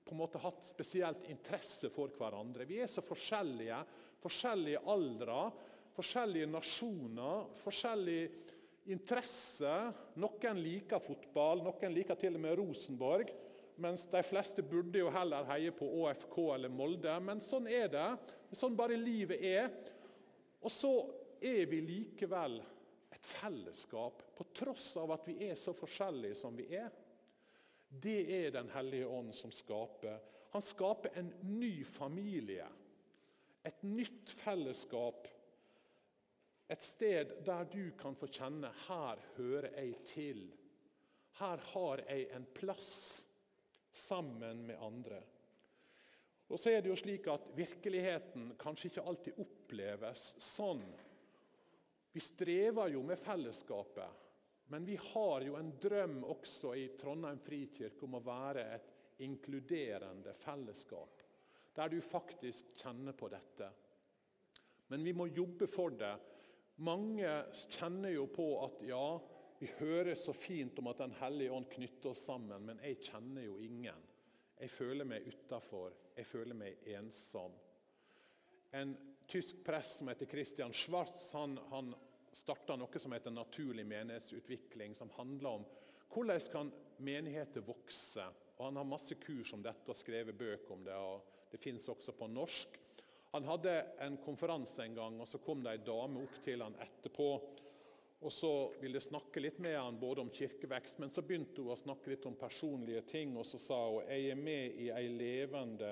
på 0.05 0.13
en 0.13 0.19
måte 0.19 0.41
hatt 0.43 0.67
spesielt 0.67 1.25
interesse 1.31 1.89
for 1.89 2.13
hverandre. 2.13 2.67
Vi 2.69 2.81
er 2.83 2.91
så 2.91 3.01
forskjellige. 3.01 3.79
Forskjellige 4.21 4.81
aldre, 4.91 5.39
forskjellige 5.95 6.49
nasjoner, 6.51 7.47
forskjellige 7.63 8.54
interesse. 8.91 9.73
Noen 10.21 10.61
liker 10.61 11.01
fotball, 11.03 11.63
noen 11.65 11.95
liker 11.95 12.17
til 12.19 12.37
og 12.37 12.43
med 12.43 12.57
Rosenborg. 12.59 13.33
Mens 13.81 14.05
de 14.07 14.21
fleste 14.23 14.63
burde 14.63 15.01
jo 15.01 15.11
heller 15.11 15.47
heie 15.49 15.73
på 15.75 15.87
ÅFK 15.99 16.37
eller 16.55 16.71
Molde. 16.71 17.15
Men 17.23 17.43
sånn 17.43 17.67
er 17.67 17.89
det. 17.91 18.07
Sånn 18.55 18.77
bare 18.77 18.97
livet 18.99 19.41
er. 19.43 19.67
Og 20.63 20.71
så 20.71 20.93
er 21.43 21.65
vi 21.69 21.81
likevel 21.83 22.61
et 23.13 23.25
fellesskap, 23.25 24.23
på 24.35 24.47
tross 24.55 24.95
av 24.99 25.13
at 25.15 25.27
vi 25.27 25.37
er 25.47 25.57
så 25.59 25.73
forskjellige 25.75 26.37
som 26.39 26.55
vi 26.57 26.69
er. 26.75 26.89
Det 27.89 28.21
er 28.45 28.51
Den 28.51 28.71
hellige 28.73 29.07
ånd 29.07 29.35
som 29.35 29.51
skaper. 29.53 30.19
Han 30.55 30.63
skaper 30.63 31.17
en 31.19 31.31
ny 31.43 31.83
familie. 31.83 32.65
Et 33.65 33.83
nytt 33.83 34.31
fellesskap 34.43 35.27
et 36.67 36.83
sted 36.83 37.35
der 37.45 37.67
du 37.69 37.91
kan 37.97 38.17
få 38.17 38.29
kjenne 38.31 38.71
her 38.87 39.21
hører 39.35 39.69
jeg 39.77 39.99
til. 40.09 40.41
Her 41.39 41.61
har 41.73 42.01
jeg 42.07 42.29
en 42.33 42.47
plass 42.55 42.91
sammen 43.93 44.65
med 44.67 44.81
andre. 44.81 45.21
Og 46.49 46.59
så 46.61 46.71
er 46.71 46.81
det 46.81 46.91
jo 46.91 46.97
slik 46.99 47.27
at 47.31 47.47
Virkeligheten 47.57 48.53
kanskje 48.61 48.91
ikke 48.91 49.05
alltid 49.09 49.41
oppleves 49.41 50.27
sånn. 50.41 50.83
Vi 52.15 52.21
strever 52.23 52.93
jo 52.93 53.01
med 53.03 53.19
fellesskapet, 53.19 54.21
men 54.71 54.85
vi 54.87 54.95
har 55.11 55.45
jo 55.45 55.57
en 55.59 55.73
drøm 55.81 56.21
også 56.23 56.73
i 56.79 56.85
Trondheim 56.97 57.41
frikirke 57.43 58.05
om 58.07 58.17
å 58.17 58.23
være 58.25 58.67
et 58.77 58.93
inkluderende 59.25 60.33
fellesskap, 60.39 61.21
der 61.75 61.91
du 61.91 61.99
faktisk 62.01 62.71
kjenner 62.79 63.13
på 63.17 63.29
dette. 63.33 63.67
Men 64.87 65.03
vi 65.03 65.13
må 65.17 65.27
jobbe 65.27 65.67
for 65.71 65.93
det 65.97 66.13
mange 66.83 67.29
kjenner 67.71 68.11
jo 68.15 68.25
på 68.31 68.47
at 68.65 68.81
ja, 68.87 69.05
vi 69.59 69.69
hører 69.79 70.15
så 70.19 70.33
fint 70.35 70.79
om 70.79 70.89
at 70.91 70.99
Den 70.99 71.15
hellige 71.21 71.51
ånd 71.55 71.69
knytter 71.71 72.11
oss 72.11 72.25
sammen, 72.27 72.65
men 72.67 72.81
jeg 72.83 72.99
kjenner 73.07 73.45
jo 73.47 73.57
ingen. 73.63 74.03
Jeg 74.59 74.71
føler 74.71 75.07
meg 75.07 75.27
utafor. 75.27 75.93
Jeg 76.15 76.27
føler 76.27 76.55
meg 76.55 76.83
ensom. 76.95 77.55
En 78.75 78.95
tysk 79.27 79.63
prest 79.65 79.99
som 79.99 80.11
heter 80.11 80.29
Christian 80.29 80.73
Schwartz, 80.75 81.31
han, 81.35 81.57
han 81.71 81.93
starta 82.35 82.75
noe 82.77 82.99
som 82.99 83.15
heter 83.15 83.33
naturlig 83.33 83.85
menighetsutvikling, 83.87 84.95
som 84.95 85.11
handler 85.17 85.59
om 85.59 85.67
hvordan 86.11 86.49
kan 86.51 86.71
menigheter 87.03 87.63
vokse. 87.65 88.23
Og 88.57 88.65
Han 88.65 88.79
har 88.79 88.87
masse 88.87 89.15
kurs 89.19 89.51
om 89.53 89.63
dette 89.63 89.91
og 89.91 89.97
skrevet 89.99 90.37
bøker 90.37 90.73
om 90.73 90.83
det. 90.83 90.95
og 90.95 91.51
Det 91.51 91.59
fins 91.59 91.89
også 91.89 92.15
på 92.15 92.27
norsk. 92.27 92.79
Han 93.35 93.43
hadde 93.43 93.85
en 93.99 94.17
konferanse 94.17 94.79
en 94.83 94.93
gang, 94.95 95.15
og 95.19 95.27
så 95.27 95.41
kom 95.43 95.59
det 95.59 95.73
ei 95.75 95.79
dame 95.83 96.21
opp 96.23 96.37
til 96.45 96.61
han 96.63 96.77
etterpå. 96.79 97.25
Og 98.23 98.31
Så 98.31 98.51
ville 98.79 99.01
snakke 99.03 99.41
litt 99.43 99.57
med 99.59 99.75
han 99.75 99.97
både 99.99 100.23
om 100.23 100.29
kirkevekst, 100.31 101.01
men 101.03 101.11
så 101.11 101.19
begynte 101.21 101.59
hun 101.59 101.73
å 101.73 101.75
snakke 101.75 102.13
litt 102.13 102.23
om 102.29 102.37
personlige 102.39 103.01
ting. 103.09 103.35
Og 103.35 103.43
så 103.43 103.59
sa 103.59 103.81
hun 103.89 104.07
jeg 104.07 104.31
er 104.31 104.39
med 104.39 104.79
i 104.79 104.87
ei 104.87 105.09
levende 105.11 105.91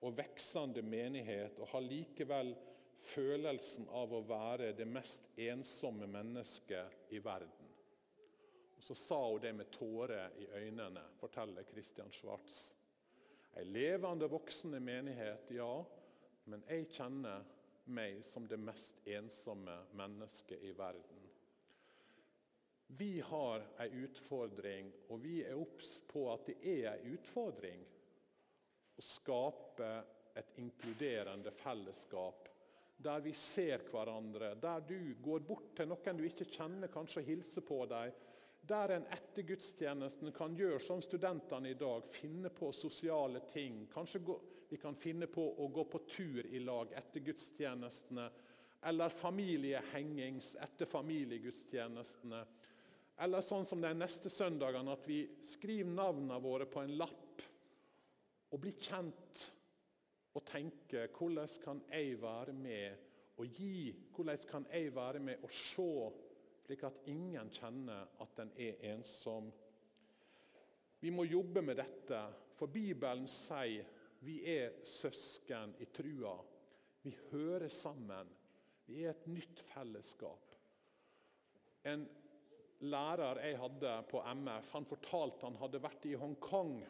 og 0.00 0.16
veksende 0.22 0.80
menighet 0.80 1.60
og 1.60 1.68
har 1.74 1.84
likevel 1.84 2.54
følelsen 3.12 3.92
av 4.00 4.16
å 4.16 4.24
være 4.24 4.72
det 4.72 4.88
mest 4.88 5.28
ensomme 5.36 6.08
mennesket 6.08 7.12
i 7.12 7.20
verden. 7.20 7.70
Og 8.78 8.88
Så 8.88 8.96
sa 8.96 9.20
hun 9.28 9.44
det 9.44 9.52
med 9.52 9.68
tårer 9.76 10.32
i 10.40 10.48
øynene, 10.64 11.04
forteller 11.20 11.68
Christian 11.68 12.08
Schwartz. 12.08 12.70
Ei 13.52 13.68
levende, 13.68 14.32
voksende 14.32 14.80
menighet, 14.80 15.52
ja. 15.52 15.74
Men 16.44 16.62
jeg 16.68 16.88
kjenner 16.94 17.44
meg 17.90 18.22
som 18.24 18.46
det 18.48 18.58
mest 18.60 19.00
ensomme 19.08 19.76
mennesket 19.98 20.62
i 20.62 20.72
verden. 20.76 21.26
Vi 22.98 23.20
har 23.20 23.62
en 23.78 23.98
utfordring, 24.04 24.92
og 25.08 25.20
vi 25.22 25.40
er 25.46 25.58
obs 25.58 25.98
på 26.10 26.24
at 26.32 26.48
det 26.48 26.56
er 26.66 26.88
en 26.92 27.12
utfordring 27.14 27.84
å 28.98 29.04
skape 29.04 29.90
et 30.40 30.56
inkluderende 30.58 31.52
fellesskap 31.60 32.48
der 33.00 33.22
vi 33.24 33.32
ser 33.32 33.80
hverandre, 33.88 34.54
der 34.60 34.82
du 34.84 35.14
går 35.24 35.40
bort 35.48 35.70
til 35.76 35.88
noen 35.88 36.18
du 36.18 36.26
ikke 36.26 36.48
kjenner, 36.52 36.90
kanskje 36.92 37.24
hilser 37.24 37.64
på 37.64 37.78
dem, 37.88 38.12
der 38.68 38.92
en 38.92 39.06
etter 39.14 39.46
gudstjenesten 39.48 40.34
kan 40.36 40.56
gjøre 40.58 40.82
som 40.84 41.00
studentene 41.02 41.72
i 41.72 41.78
dag, 41.80 42.04
finne 42.12 42.50
på 42.52 42.68
sosiale 42.76 43.40
ting. 43.48 43.86
Kanskje 43.92 44.20
gå, 44.26 44.36
vi 44.70 44.76
kan 44.78 44.94
finne 44.94 45.26
på 45.26 45.42
å 45.58 45.66
gå 45.68 45.84
på 45.90 45.98
tur 46.06 46.46
i 46.46 46.60
lag 46.62 46.92
etter 46.94 47.24
gudstjenestene. 47.26 48.28
Eller 48.86 49.12
familiehengings 49.12 50.54
etter 50.62 50.86
familiegudstjenestene. 50.86 52.44
Eller 53.20 53.42
sånn 53.44 53.66
som 53.66 53.82
de 53.82 53.90
neste 53.98 54.30
søndagene, 54.32 54.94
at 54.94 55.08
vi 55.10 55.24
skriver 55.44 55.90
navnene 55.90 56.38
våre 56.40 56.68
på 56.70 56.84
en 56.84 56.94
lapp 57.02 57.42
og 58.50 58.62
blir 58.62 58.78
kjent 58.80 59.42
og 60.38 60.46
tenker 60.46 61.10
hvordan 61.18 61.50
kan 61.64 61.82
jeg 61.90 62.16
være 62.22 62.54
med 62.56 63.06
og 63.42 63.60
gi? 63.60 63.90
Hvordan 64.14 64.48
kan 64.48 64.66
jeg 64.70 64.94
være 64.94 65.20
med 65.24 65.42
og 65.44 65.52
se, 65.52 65.92
slik 66.64 66.86
at 66.86 67.06
ingen 67.10 67.50
kjenner 67.58 68.06
at 68.22 68.42
en 68.44 68.54
er 68.54 68.78
ensom? 68.94 69.50
Vi 71.00 71.10
må 71.10 71.24
jobbe 71.26 71.62
med 71.64 71.80
dette, 71.80 72.20
for 72.54 72.70
Bibelen 72.70 73.26
sier 73.28 73.98
vi 74.20 74.40
er 74.52 74.80
søsken 74.84 75.74
i 75.80 75.88
trua. 75.94 76.36
Vi 77.02 77.14
hører 77.30 77.68
sammen. 77.72 78.28
Vi 78.86 79.04
er 79.04 79.14
et 79.14 79.26
nytt 79.30 79.62
fellesskap. 79.70 80.56
En 81.88 82.04
lærer 82.80 83.40
jeg 83.44 83.58
hadde 83.60 83.92
på 84.10 84.22
MF, 84.34 84.72
han 84.72 84.88
fortalte 84.88 85.46
han 85.48 85.60
hadde 85.60 85.80
vært 85.82 86.08
i 86.08 86.16
Hongkong 86.20 86.80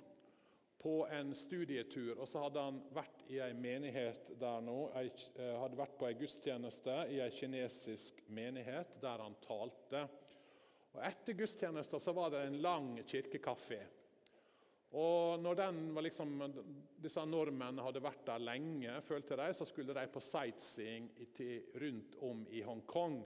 på 0.80 0.94
en 1.12 1.34
studietur. 1.36 2.18
og 2.18 2.28
Så 2.28 2.42
hadde 2.42 2.64
han 2.64 2.80
vært 2.96 3.22
i 3.28 3.38
ei 3.44 3.52
menighet 3.54 4.32
der 4.40 4.62
nå. 4.64 4.78
Eh, 4.96 5.54
hadde 5.60 5.78
vært 5.78 5.98
på 6.00 6.08
en 6.08 6.18
gudstjeneste 6.22 6.96
i 7.12 7.20
en 7.20 7.36
kinesisk 7.36 8.22
menighet 8.32 8.96
der 9.02 9.22
han 9.22 9.36
talte. 9.44 10.06
Og 10.96 11.02
Etter 11.06 11.36
gudstjenesten 11.38 12.02
så 12.02 12.14
var 12.16 12.32
det 12.32 12.46
en 12.46 12.60
lang 12.64 12.94
kirkekaffe. 13.06 13.82
Og 14.90 15.38
når 15.38 15.60
liksom, 16.02 16.32
disse 16.98 17.22
nordmennene 17.22 17.84
hadde 17.86 18.02
vært 18.02 18.24
der 18.26 18.42
lenge, 18.42 18.96
følte 19.06 19.38
de, 19.38 19.52
så 19.54 19.66
skulle 19.68 19.94
de 19.94 20.06
på 20.10 20.22
sightseeing 20.24 21.06
rundt 21.78 22.16
om 22.26 22.42
i 22.50 22.64
Hongkong. 22.66 23.20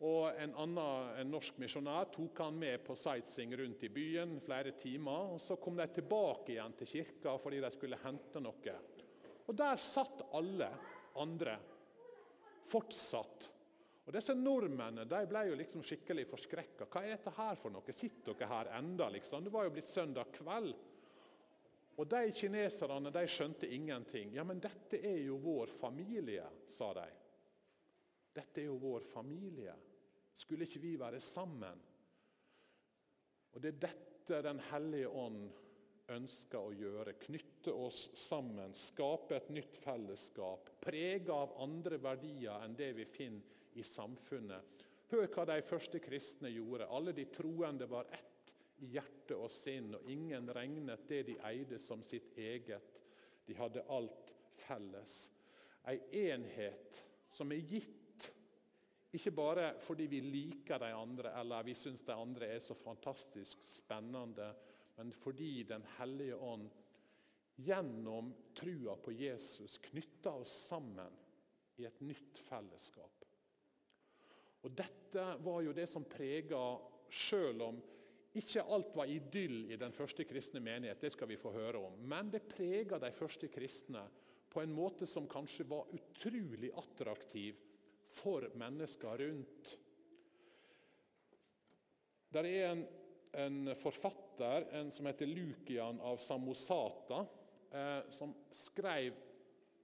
Og 0.00 0.38
En 0.40 0.54
annen 0.56 1.10
en 1.20 1.28
norsk 1.28 1.58
misjonær 1.60 2.08
tok 2.14 2.38
han 2.40 2.56
med 2.56 2.80
på 2.86 2.96
sightseeing 2.96 3.52
rundt 3.60 3.84
i 3.84 3.92
byen 3.92 4.38
flere 4.40 4.72
timer. 4.72 5.34
og 5.34 5.40
Så 5.40 5.58
kom 5.60 5.76
de 5.76 5.86
tilbake 5.92 6.54
igjen 6.54 6.76
til 6.78 6.88
kirka 6.88 7.36
fordi 7.36 7.60
de 7.60 7.70
skulle 7.74 8.00
hente 8.00 8.40
noe. 8.40 8.76
Og 9.46 9.56
Der 9.56 9.76
satt 9.76 10.24
alle 10.32 10.70
andre 11.20 11.58
fortsatt 12.70 13.50
og 14.10 14.16
Disse 14.16 14.34
nordmennene 14.34 15.04
de 15.06 15.18
ble 15.30 15.40
jo 15.46 15.56
liksom 15.60 15.84
skikkelig 15.86 16.24
forskrekka. 16.26 16.88
Hva 16.90 17.04
er 17.04 17.12
dette 17.12 17.30
her 17.36 17.58
for 17.60 17.70
noe? 17.70 17.92
Sitter 17.94 18.34
dere 18.34 18.48
her 18.50 18.70
enda, 18.80 19.06
liksom? 19.14 19.44
Det 19.46 19.52
var 19.54 19.68
jo 19.68 19.74
blitt 19.76 19.86
søndag 19.86 20.32
kveld. 20.34 20.72
Og 21.94 22.08
De 22.10 22.32
kineserne 22.34 23.12
de 23.14 23.22
skjønte 23.30 23.68
ingenting. 23.70 24.32
Ja, 24.34 24.42
men 24.42 24.58
dette 24.58 24.98
er 24.98 25.20
jo 25.22 25.36
vår 25.44 25.70
familie, 25.78 26.48
sa 26.66 26.88
de. 26.98 27.04
Dette 28.34 28.64
er 28.64 28.66
jo 28.66 28.80
vår 28.82 29.06
familie. 29.12 29.76
Skulle 30.34 30.66
ikke 30.66 30.82
vi 30.82 30.96
være 30.98 31.22
sammen? 31.22 31.86
Og 33.54 33.62
Det 33.62 33.76
er 33.76 33.80
dette 33.86 34.42
Den 34.42 34.58
hellige 34.72 35.08
ånd 35.08 35.46
ønsker 36.10 36.58
å 36.58 36.74
gjøre. 36.74 37.14
Knytte 37.28 37.76
oss 37.78 38.08
sammen, 38.18 38.74
skape 38.74 39.38
et 39.38 39.54
nytt 39.54 39.78
fellesskap. 39.86 40.74
Prege 40.82 41.30
av 41.30 41.54
andre 41.62 42.02
verdier 42.02 42.66
enn 42.66 42.74
det 42.74 42.90
vi 42.98 43.06
finner 43.06 43.59
i 43.80 43.86
samfunnet. 43.86 44.86
Hør 45.10 45.26
hva 45.34 45.46
de 45.48 45.60
første 45.66 45.98
kristne 46.02 46.52
gjorde. 46.54 46.86
Alle 46.86 47.14
de 47.16 47.26
troende 47.34 47.88
var 47.90 48.08
ett 48.14 48.54
i 48.80 48.92
hjerte 48.94 49.36
og 49.36 49.50
sinn, 49.52 49.92
og 49.96 50.06
ingen 50.08 50.48
regnet 50.56 51.08
det 51.10 51.24
de 51.28 51.36
eide 51.50 51.80
som 51.82 52.02
sitt 52.04 52.32
eget. 52.38 53.00
De 53.46 53.56
hadde 53.58 53.84
alt 53.92 54.32
felles. 54.62 55.16
Ei 55.88 55.98
enhet 56.30 57.00
som 57.34 57.52
er 57.52 57.64
gitt, 57.66 57.96
ikke 59.16 59.32
bare 59.34 59.72
fordi 59.82 60.06
vi 60.06 60.20
liker 60.22 60.78
de 60.78 60.90
andre 60.94 61.32
eller 61.40 61.66
vi 61.66 61.74
syns 61.74 62.04
de 62.06 62.14
andre 62.14 62.52
er 62.54 62.60
så 62.62 62.76
fantastisk 62.78 63.64
spennende, 63.74 64.52
men 64.96 65.12
fordi 65.12 65.64
Den 65.64 65.82
hellige 65.98 66.36
ånd 66.36 66.68
gjennom 67.56 68.34
trua 68.54 68.96
på 68.96 69.12
Jesus 69.12 69.78
knytter 69.78 70.30
oss 70.30 70.52
sammen 70.68 71.16
i 71.80 71.84
et 71.88 72.00
nytt 72.00 72.38
fellesskap. 72.46 73.19
Og 74.64 74.74
Dette 74.76 75.24
var 75.44 75.62
jo 75.64 75.72
det 75.76 75.86
som 75.88 76.04
prega, 76.08 76.62
selv 77.10 77.64
om 77.66 77.80
ikke 78.38 78.62
alt 78.62 78.94
var 78.94 79.10
idyll 79.10 79.72
i 79.72 79.78
den 79.80 79.92
første 79.94 80.24
kristne 80.28 80.60
menighet, 80.62 81.00
det 81.02 81.10
skal 81.14 81.30
vi 81.32 81.40
få 81.40 81.50
høre 81.54 81.80
om, 81.82 81.96
men 82.06 82.30
det 82.30 82.44
prega 82.52 83.00
de 83.02 83.10
første 83.16 83.48
kristne 83.50 84.04
på 84.50 84.62
en 84.62 84.74
måte 84.74 85.06
som 85.06 85.28
kanskje 85.30 85.66
var 85.70 85.90
utrolig 85.94 86.70
attraktiv 86.78 87.58
for 88.14 88.46
mennesker 88.58 89.22
rundt. 89.24 89.74
Der 92.30 92.46
er 92.46 92.68
en, 92.70 92.84
en 93.34 93.74
forfatter 93.78 94.68
en 94.78 94.90
som 94.94 95.06
heter 95.10 95.30
Lukian 95.30 95.98
av 96.06 96.22
Samosata, 96.22 97.24
eh, 97.74 98.10
som 98.14 98.34
skrev 98.54 99.18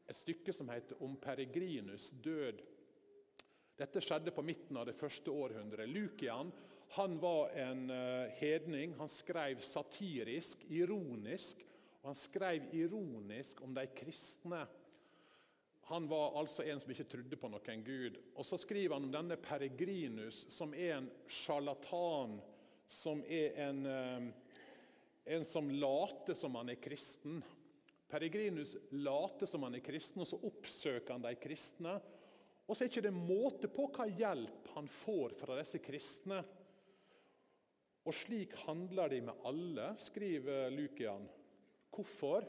et 0.07 0.19
stykke 0.19 0.53
som 0.55 0.69
heter 0.71 1.03
'Om 1.03 1.17
Peregrinus 1.17 2.12
død'. 2.23 2.62
Dette 3.77 4.01
skjedde 4.01 4.33
på 4.33 4.45
midten 4.45 4.79
av 4.81 4.87
det 4.89 4.97
første 4.97 5.33
århundret. 5.33 5.91
Lukian 5.91 6.53
han 6.89 7.19
var 7.19 7.49
en 7.49 7.91
uh, 7.91 8.29
hedning. 8.39 8.95
Han 8.99 9.09
skrev 9.09 9.61
satirisk, 9.61 10.65
ironisk. 10.71 11.65
og 12.01 12.12
Han 12.12 12.19
skrev 12.19 12.75
ironisk 12.75 13.62
om 13.62 13.75
de 13.75 13.87
kristne. 13.97 14.65
Han 15.91 16.09
var 16.11 16.39
altså 16.39 16.65
en 16.67 16.81
som 16.81 16.91
ikke 16.91 17.09
trodde 17.11 17.39
på 17.39 17.51
noen 17.51 17.85
gud. 17.87 18.17
Og 18.35 18.47
Så 18.47 18.59
skriver 18.59 18.97
han 18.97 19.07
om 19.07 19.12
denne 19.12 19.37
Peregrinus, 19.37 20.47
som 20.51 20.75
er 20.75 20.97
en 20.97 21.11
sjarlatan. 21.29 22.41
Som 22.89 23.23
er 23.29 23.59
en, 23.67 23.85
uh, 23.87 24.57
en 25.27 25.45
som 25.45 25.71
later 25.71 26.39
som 26.39 26.55
han 26.55 26.71
er 26.71 26.81
kristen. 26.81 27.43
Peregrinus 28.09 28.77
later 28.95 29.51
som 29.51 29.67
han 29.67 29.75
er 29.75 29.83
kristen, 29.83 30.23
og 30.23 30.31
så 30.31 30.39
oppsøker 30.39 31.17
han 31.17 31.27
de 31.27 31.35
kristne. 31.35 31.99
Og 32.66 32.74
så 32.74 32.85
er 32.85 32.90
det 32.90 32.98
ikke 32.98 33.14
måte 33.14 33.70
på 33.70 33.87
hva 33.94 34.09
hjelp 34.11 34.72
han 34.74 34.88
får 34.90 35.37
fra 35.38 35.59
disse 35.61 35.79
kristne. 35.83 36.40
Og 38.07 38.14
slik 38.14 38.55
handler 38.66 39.11
de 39.11 39.20
med 39.29 39.46
alle, 39.46 39.92
skriver 40.02 40.70
Lukian. 40.74 41.29
Hvorfor? 41.94 42.46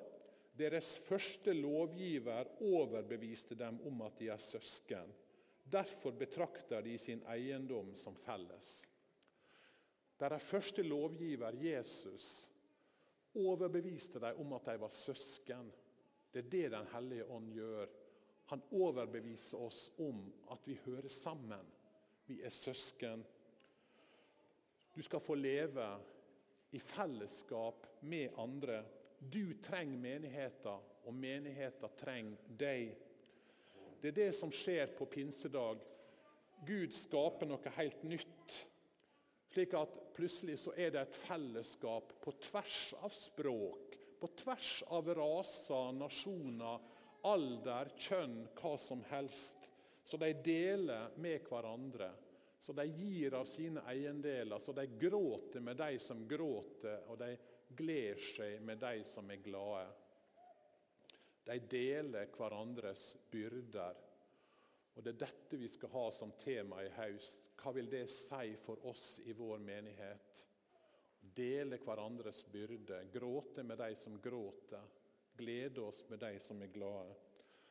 Deres 0.57 0.95
første 1.05 1.53
lovgiver 1.53 2.47
overbeviste 2.65 3.53
dem 3.57 3.77
om 3.85 4.01
at 4.07 4.17
de 4.17 4.31
er 4.33 4.41
søsken. 4.41 5.11
Derfor 5.69 6.15
betrakter 6.17 6.81
de 6.81 6.95
sin 6.97 7.21
eiendom 7.29 7.91
som 7.99 8.15
felles. 8.17 8.79
Deres 10.17 10.43
første 10.49 10.81
lovgiver, 10.81 11.53
Jesus, 11.61 12.47
overbeviste 13.37 14.21
dem 14.23 14.39
om 14.41 14.55
at 14.57 14.65
de 14.71 14.79
var 14.81 14.93
søsken. 14.97 15.69
Det 16.33 16.45
er 16.45 16.49
det 16.49 16.71
Den 16.71 16.87
hellige 16.93 17.29
ånd 17.29 17.53
gjør 17.53 17.85
han 18.47 18.61
overbeviser 18.71 19.59
oss 19.59 19.87
om 19.99 20.21
at 20.53 20.67
vi 20.67 20.77
hører 20.85 21.11
sammen. 21.11 21.65
Vi 22.27 22.39
er 22.43 22.53
søsken. 22.53 23.25
Du 24.95 25.01
skal 25.03 25.19
få 25.23 25.35
leve 25.35 25.87
i 26.71 26.79
fellesskap 26.79 27.87
med 28.01 28.39
andre. 28.39 28.83
Du 29.19 29.53
trenger 29.63 29.99
menigheten, 29.99 30.87
og 31.03 31.13
menigheten 31.13 31.99
trenger 31.99 32.55
deg. 32.59 32.95
Det 34.01 34.11
er 34.11 34.17
det 34.17 34.31
som 34.37 34.51
skjer 34.53 34.91
på 34.97 35.07
pinsedag. 35.11 35.83
Gud 36.67 36.95
skaper 36.95 37.49
noe 37.49 37.77
helt 37.77 38.03
nytt. 38.07 38.57
Slik 39.51 39.73
at 39.77 39.93
plutselig 40.15 40.59
så 40.61 40.73
er 40.77 40.91
det 40.93 41.03
et 41.03 41.19
fellesskap 41.27 42.15
på 42.23 42.33
tvers 42.47 42.81
av 43.01 43.13
språk, 43.15 43.95
på 44.19 44.29
tvers 44.39 44.71
av 44.93 45.09
raser, 45.17 45.91
nasjoner, 45.97 46.83
alder, 47.25 47.91
kjønn, 47.97 48.39
hva 48.59 48.75
som 48.81 49.03
helst. 49.09 49.67
Så 50.03 50.17
de 50.21 50.31
deler 50.43 51.13
med 51.19 51.43
hverandre. 51.49 52.11
Så 52.59 52.73
de 52.73 52.85
gir 52.87 53.35
av 53.37 53.45
sine 53.45 53.83
eiendeler. 53.89 54.59
Så 54.59 54.73
de 54.73 54.87
gråter 54.99 55.63
med 55.63 55.77
de 55.77 55.99
som 55.99 56.25
gråter, 56.27 57.03
og 57.07 57.19
de 57.21 57.33
gleder 57.77 58.21
seg 58.33 58.61
med 58.65 58.79
de 58.81 59.03
som 59.05 59.29
er 59.31 59.43
glade. 59.43 59.87
De 61.47 61.59
deler 61.71 62.31
hverandres 62.35 63.13
byrder. 63.31 64.03
Og 64.97 65.03
Det 65.03 65.13
er 65.13 65.25
dette 65.27 65.59
vi 65.61 65.67
skal 65.69 65.93
ha 65.93 66.07
som 66.11 66.31
tema 66.41 66.81
i 66.83 66.93
høst. 66.95 67.51
Hva 67.61 67.73
vil 67.75 67.89
det 67.89 68.07
si 68.11 68.55
for 68.63 68.81
oss 68.89 69.19
i 69.25 69.35
vår 69.37 69.59
menighet? 69.61 70.45
Dele 71.37 71.77
hverandres 71.83 72.43
byrde, 72.49 73.03
gråte 73.13 73.63
med 73.63 73.77
de 73.77 73.95
som 73.95 74.15
gråter, 74.21 74.87
glede 75.37 75.81
oss 75.81 76.03
med 76.09 76.19
de 76.19 76.33
som 76.39 76.61
er 76.61 76.73
glade. 76.73 77.15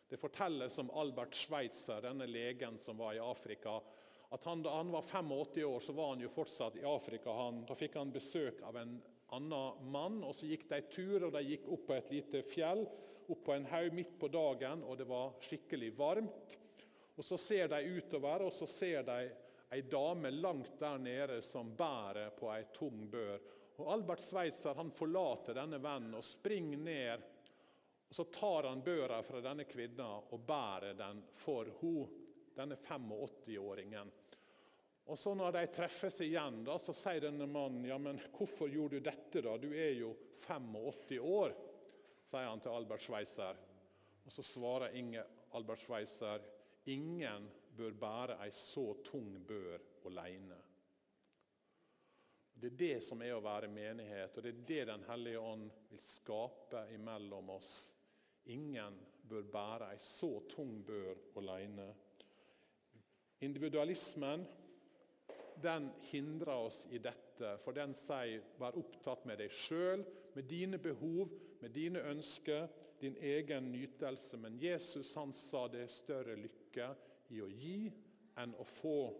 Det 0.08 0.20
fortelles 0.22 0.78
om 0.78 0.90
Albert 0.94 1.34
Schweitzer, 1.34 2.02
denne 2.02 2.28
legen 2.30 2.78
som 2.78 2.98
var 2.98 3.14
i 3.14 3.22
Afrika. 3.22 3.80
at 4.30 4.44
han, 4.44 4.62
Da 4.62 4.76
han 4.76 4.92
var 4.92 5.02
85 5.02 5.64
år, 5.64 5.80
så 5.80 5.92
var 5.92 6.08
han 6.08 6.20
jo 6.20 6.28
fortsatt 6.28 6.76
i 6.76 6.84
Afrika. 6.84 7.30
Han, 7.30 7.64
da 7.66 7.74
fikk 7.74 7.94
han 7.94 8.12
besøk 8.12 8.62
av 8.62 8.76
en 8.76 9.02
annen 9.34 9.90
mann. 9.90 10.22
og 10.24 10.34
Så 10.34 10.46
gikk 10.46 10.68
de 10.70 10.80
tur, 10.90 11.24
og 11.24 11.32
de 11.32 11.42
gikk 11.42 11.66
opp 11.68 11.86
på 11.86 11.94
et 11.94 12.10
lite 12.10 12.42
fjell, 12.42 12.86
opp 13.28 13.42
på 13.44 13.54
en 13.54 13.66
haug 13.66 13.92
midt 13.94 14.18
på 14.18 14.28
dagen, 14.28 14.84
og 14.84 14.98
det 14.98 15.08
var 15.08 15.34
skikkelig 15.42 15.92
varmt. 15.98 16.56
Og 17.16 17.24
Så 17.24 17.38
ser 17.38 17.68
de 17.68 17.82
utover, 17.98 18.42
og 18.46 18.52
så 18.52 18.66
ser 18.66 19.02
de 19.02 19.20
ei 19.72 19.82
dame 19.82 20.30
langt 20.30 20.78
der 20.78 20.98
nede 20.98 21.42
som 21.42 21.74
bærer 21.76 22.30
på 22.30 22.50
ei 22.54 22.64
tung 22.74 23.08
bør. 23.10 23.40
Og 23.78 23.92
Albert 23.92 24.22
Schweitzer 24.22 24.76
han 24.78 24.92
forlater 24.94 25.56
denne 25.58 25.80
vennen 25.82 26.14
og 26.16 26.24
springer 26.24 26.78
ned 26.78 27.24
Så 28.10 28.24
tar 28.24 28.68
han 28.68 28.82
børa 28.82 29.22
fra 29.22 29.40
denne 29.40 29.64
kvinna 29.64 30.08
og 30.30 30.46
bærer 30.46 30.94
den 30.94 31.22
for 31.34 31.68
henne. 31.80 32.22
denne 32.56 32.76
85-åringen. 32.76 34.10
Og 35.06 35.18
så 35.18 35.34
Når 35.34 35.52
de 35.52 35.66
treffes 35.66 36.20
igjen, 36.20 36.62
da, 36.64 36.78
så 36.78 36.94
sier 36.96 37.20
denne 37.20 37.46
mannen 37.46 37.84
ja, 37.84 37.98
men 37.98 38.18
'Hvorfor 38.18 38.68
gjorde 38.68 38.96
du 38.96 39.00
dette, 39.00 39.42
da? 39.42 39.56
Du 39.58 39.68
er 39.74 39.92
jo 39.92 40.16
85 40.40 41.18
år', 41.20 41.54
sier 42.24 42.48
han 42.48 42.60
til 42.60 42.74
Albert 42.74 43.02
Schweitzer. 43.02 43.56
Og 44.24 44.32
Så 44.32 44.42
svarer 44.42 44.96
Inge 44.96 45.24
Albert 45.52 45.78
Schweitzer 45.78 46.40
'Ingen 46.86 47.50
bør 47.76 47.92
bære 47.92 48.38
ei 48.44 48.50
så 48.50 48.94
tung 49.04 49.46
bør 49.46 49.78
aleine'. 50.04 50.62
Det 52.54 52.72
er 52.72 52.76
det 52.76 53.02
som 53.04 53.22
er 53.22 53.34
å 53.36 53.40
være 53.44 53.68
menighet, 53.68 54.36
og 54.36 54.42
det 54.42 54.48
er 54.54 54.64
det 54.66 54.86
Den 54.86 55.04
hellige 55.04 55.38
ånd 55.38 55.70
vil 55.90 56.00
skape 56.00 56.86
imellom 56.94 57.50
oss. 57.50 57.92
Ingen 58.46 58.98
bør 59.28 59.42
bære 59.52 59.90
ei 59.94 59.98
så 60.02 60.30
tung 60.48 60.78
bør 60.86 61.14
alene. 61.40 61.88
Individualismen 63.40 64.46
den 65.62 65.90
hindrer 66.10 66.52
oss 66.66 66.86
i 66.90 66.98
dette, 66.98 67.56
for 67.64 67.72
den 67.72 67.94
sier 67.96 68.42
'vær 68.58 68.76
opptatt 68.76 69.24
med 69.26 69.38
deg 69.38 69.50
sjøl', 69.50 70.04
med 70.34 70.48
dine 70.48 70.78
behov, 70.78 71.32
med 71.60 71.70
dine 71.70 72.00
ønsker, 72.00 72.68
din 73.00 73.16
egen 73.16 73.72
nytelse. 73.72 74.36
Men 74.36 74.58
Jesus 74.62 75.14
han 75.14 75.32
sa 75.32 75.66
det 75.68 75.82
er 75.82 75.92
større 75.92 76.36
lykke 76.36 76.94
i 77.30 77.40
å 77.40 77.48
gi 77.48 77.92
enn 78.36 78.54
å 78.54 78.64
få. 78.64 79.14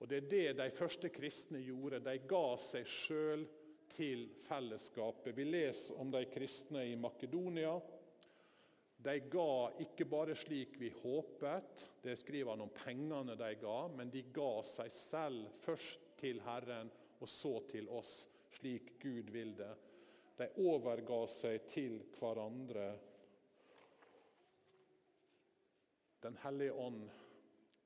Og 0.00 0.08
Det 0.08 0.16
er 0.16 0.28
det 0.30 0.56
de 0.56 0.70
første 0.70 1.08
kristne 1.08 1.58
gjorde. 1.58 2.04
De 2.04 2.18
ga 2.18 2.56
seg 2.56 2.86
sjøl 2.86 3.46
til 3.88 4.28
fellesskapet. 4.46 5.36
Vi 5.36 5.44
leser 5.44 5.98
om 5.98 6.10
de 6.10 6.24
kristne 6.24 6.84
i 6.86 6.94
Makedonia. 6.94 7.80
De 8.98 9.14
ga 9.30 9.50
ikke 9.78 10.08
bare 10.10 10.34
slik 10.34 10.74
vi 10.80 10.88
håpet, 10.90 11.84
det 12.02 12.16
skriver 12.18 12.50
han 12.50 12.64
om 12.64 12.72
pengene 12.74 13.36
de 13.38 13.52
ga, 13.60 13.76
men 13.94 14.10
de 14.10 14.24
ga 14.34 14.62
seg 14.66 14.90
selv 14.90 15.52
først 15.62 16.08
til 16.18 16.40
Herren 16.42 16.90
og 17.22 17.30
så 17.30 17.52
til 17.70 17.86
oss, 17.94 18.24
slik 18.58 18.96
Gud 19.02 19.30
vil 19.30 19.54
det. 19.58 19.70
De 20.38 20.50
overga 20.66 21.20
seg 21.30 21.64
til 21.70 22.00
hverandre. 22.18 22.90
Den 26.22 26.38
hellige 26.42 26.74
ånd. 26.74 27.08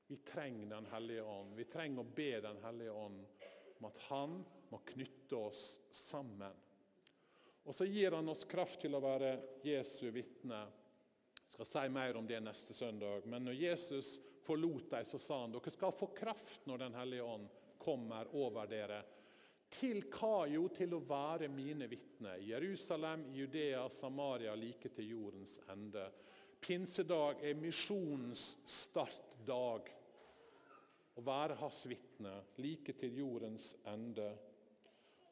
Vi 0.09 0.17
trenger 0.25 0.69
Den 0.69 0.85
hellige 0.91 1.23
ånd. 1.23 1.55
Vi 1.55 1.65
trenger 1.65 2.01
å 2.01 2.13
be 2.15 2.41
Den 2.41 2.61
hellige 2.65 2.91
ånd 2.91 3.25
om 3.79 3.89
at 3.89 4.05
Han 4.09 4.39
må 4.69 4.81
knytte 4.85 5.37
oss 5.37 5.65
sammen. 5.93 6.61
Og 7.65 7.75
så 7.77 7.85
gir 7.85 8.11
Han 8.17 8.29
oss 8.29 8.45
kraft 8.49 8.81
til 8.81 8.97
å 8.97 9.01
være 9.01 9.37
Jesu 9.65 10.09
vitne. 10.11 10.65
Skal 11.53 11.65
si 11.69 11.89
mer 11.89 12.17
om 12.17 12.27
det 12.27 12.39
neste 12.41 12.73
søndag. 12.73 13.27
Men 13.29 13.45
når 13.45 13.53
Jesus 13.53 14.15
forlot 14.41 14.89
dem, 14.89 15.05
så 15.05 15.19
sa 15.21 15.41
han 15.43 15.51
dere 15.53 15.73
skal 15.73 15.93
få 15.93 16.09
kraft 16.17 16.65
når 16.65 16.81
Den 16.81 16.95
hellige 16.97 17.27
ånd 17.29 17.45
kommer 17.77 18.31
over 18.33 18.65
dere. 18.71 19.03
Til 19.73 20.01
hva? 20.13 20.47
Jo, 20.49 20.65
til 20.73 20.95
å 20.97 21.03
være 21.05 21.51
mine 21.53 21.85
vitner. 21.89 22.41
Jerusalem, 22.41 23.27
Judea, 23.37 23.85
Samaria, 23.89 24.55
like 24.57 24.89
til 24.93 25.11
jordens 25.13 25.59
ende. 25.69 26.07
Pinsedag 26.63 27.43
er 27.45 27.57
misjonens 27.59 28.55
startdag. 28.65 29.89
Å 31.13 31.21
være 31.21 31.57
hans 31.61 31.83
vitne, 31.89 32.39
like 32.57 32.97
til 32.97 33.17
jordens 33.21 33.75
ende. 33.89 34.31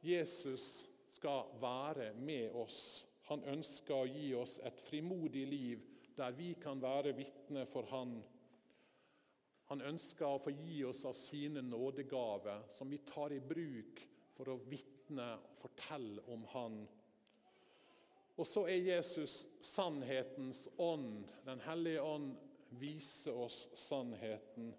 Jesus 0.06 0.84
skal 1.14 1.50
være 1.62 2.12
med 2.14 2.54
oss. 2.62 3.08
Han 3.30 3.46
ønsker 3.50 3.96
å 3.96 4.10
gi 4.10 4.34
oss 4.38 4.60
et 4.66 4.86
frimodig 4.86 5.48
liv 5.50 5.88
der 6.18 6.32
vi 6.38 6.54
kan 6.62 6.82
være 6.82 7.16
vitne 7.16 7.66
for 7.70 7.88
Han. 7.92 8.20
Han 9.72 9.82
ønsker 9.88 10.28
å 10.28 10.42
få 10.44 10.52
gi 10.52 10.82
oss 10.84 11.06
av 11.08 11.16
sine 11.16 11.62
nådegaver, 11.64 12.66
som 12.70 12.90
vi 12.92 13.00
tar 13.08 13.32
i 13.32 13.40
bruk 13.40 14.02
for 14.36 14.52
å 14.52 14.60
vitne 14.68 15.28
og 15.38 15.62
fortelle 15.62 16.24
om 16.34 16.44
Han. 16.52 16.82
Og 18.38 18.48
så 18.48 18.66
er 18.68 18.84
Jesus 18.84 19.46
sannhetens 19.62 20.66
ånd. 20.82 21.28
Den 21.46 21.60
hellige 21.62 22.02
ånd 22.02 22.34
viser 22.80 23.36
oss 23.38 23.68
sannheten. 23.76 24.74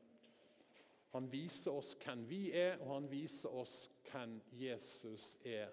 Han 1.12 1.28
viser 1.32 1.76
oss 1.76 1.92
hvem 2.00 2.24
vi 2.28 2.46
er, 2.56 2.78
og 2.80 2.94
han 2.94 3.08
viser 3.10 3.52
oss 3.52 3.90
hvem 4.08 4.38
Jesus 4.56 5.34
er. 5.44 5.68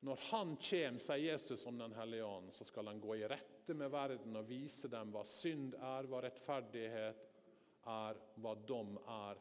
Når 0.00 0.20
Han 0.30 0.56
kommer, 0.56 0.98
sier 0.98 1.16
Jesus 1.32 1.66
om 1.66 1.78
Den 1.78 1.92
hellige 1.92 2.24
ånd, 2.24 2.52
så 2.52 2.64
skal 2.64 2.88
han 2.88 3.00
gå 3.00 3.16
i 3.16 3.26
rette 3.28 3.74
med 3.76 3.92
verden 3.92 4.36
og 4.40 4.48
vise 4.48 4.88
dem 4.88 5.12
hva 5.12 5.24
synd 5.28 5.74
er, 5.76 6.08
hva 6.08 6.22
rettferdighet 6.24 7.26
er, 7.90 8.20
hva 8.40 8.54
dom 8.68 8.96
er. 9.04 9.40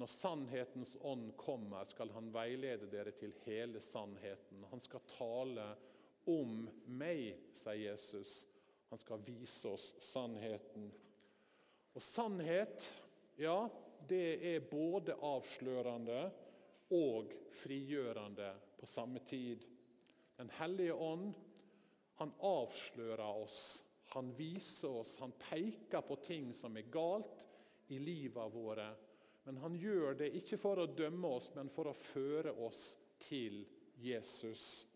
Når 0.00 0.10
sannhetens 0.10 0.96
ånd 1.06 1.34
kommer, 1.38 1.84
skal 1.86 2.10
han 2.16 2.32
veilede 2.34 2.88
dere 2.90 3.12
til 3.14 3.34
hele 3.44 3.82
sannheten. 3.84 4.64
Han 4.72 4.82
skal 4.82 5.04
tale 5.12 5.68
om 6.32 6.64
meg, 6.88 7.36
sier 7.54 7.92
Jesus. 7.92 8.40
Han 8.90 8.98
skal 8.98 9.22
vise 9.26 9.68
oss 9.68 9.92
sannheten. 10.02 10.88
Og 11.94 12.02
sannhet, 12.02 12.88
ja, 13.38 13.68
det 14.08 14.26
er 14.54 14.66
både 14.70 15.14
avslørende 15.14 16.24
og 16.94 17.32
frigjørende 17.62 18.50
på 18.80 18.88
samme 18.90 19.22
tid. 19.28 19.62
Den 20.36 20.50
hellige 20.58 20.94
ånd 20.94 21.32
han 22.18 22.32
avslører 22.38 23.42
oss, 23.42 23.82
han 24.14 24.30
viser 24.38 25.00
oss, 25.00 25.16
han 25.18 25.32
peker 25.38 26.04
på 26.06 26.16
ting 26.22 26.52
som 26.54 26.76
er 26.78 26.90
galt 26.92 27.46
i 27.90 27.98
livet 27.98 28.52
våre. 28.54 28.88
Men 29.44 29.58
han 29.60 29.76
gjør 29.76 30.14
det 30.22 30.30
ikke 30.38 30.58
for 30.60 30.80
å 30.80 30.86
dømme 30.86 31.34
oss, 31.36 31.50
men 31.54 31.70
for 31.74 31.90
å 31.90 31.96
føre 31.98 32.54
oss 32.64 32.94
til 33.26 33.64
Jesus. 34.00 34.86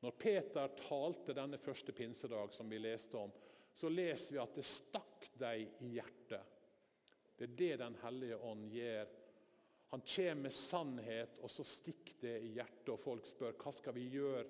Når 0.00 0.16
Peter 0.16 0.70
talte 0.80 1.34
denne 1.36 1.58
første 1.60 1.92
pinsedag, 1.92 2.54
som 2.54 2.70
vi 2.70 2.78
leste 2.80 3.18
om, 3.20 3.32
så 3.76 3.90
leser 3.92 4.36
vi 4.36 4.40
at 4.40 4.56
det 4.56 4.66
stakk 4.66 5.28
deg 5.40 5.82
i 5.84 5.94
hjertet. 5.98 6.56
Det 7.36 7.48
er 7.48 7.56
det 7.56 7.76
Den 7.82 7.98
hellige 8.02 8.38
ånd 8.44 8.66
gjør 8.72 9.12
han 9.90 10.02
kommer 10.06 10.34
med 10.34 10.52
sannhet, 10.54 11.38
og 11.42 11.50
så 11.50 11.64
stikker 11.66 12.20
det 12.22 12.36
i 12.44 12.52
hjertet, 12.54 12.92
og 12.92 13.00
folk 13.02 13.26
spør 13.26 13.56
hva 13.58 13.72
skal 13.74 13.96
vi 13.96 14.04
gjøre. 14.12 14.44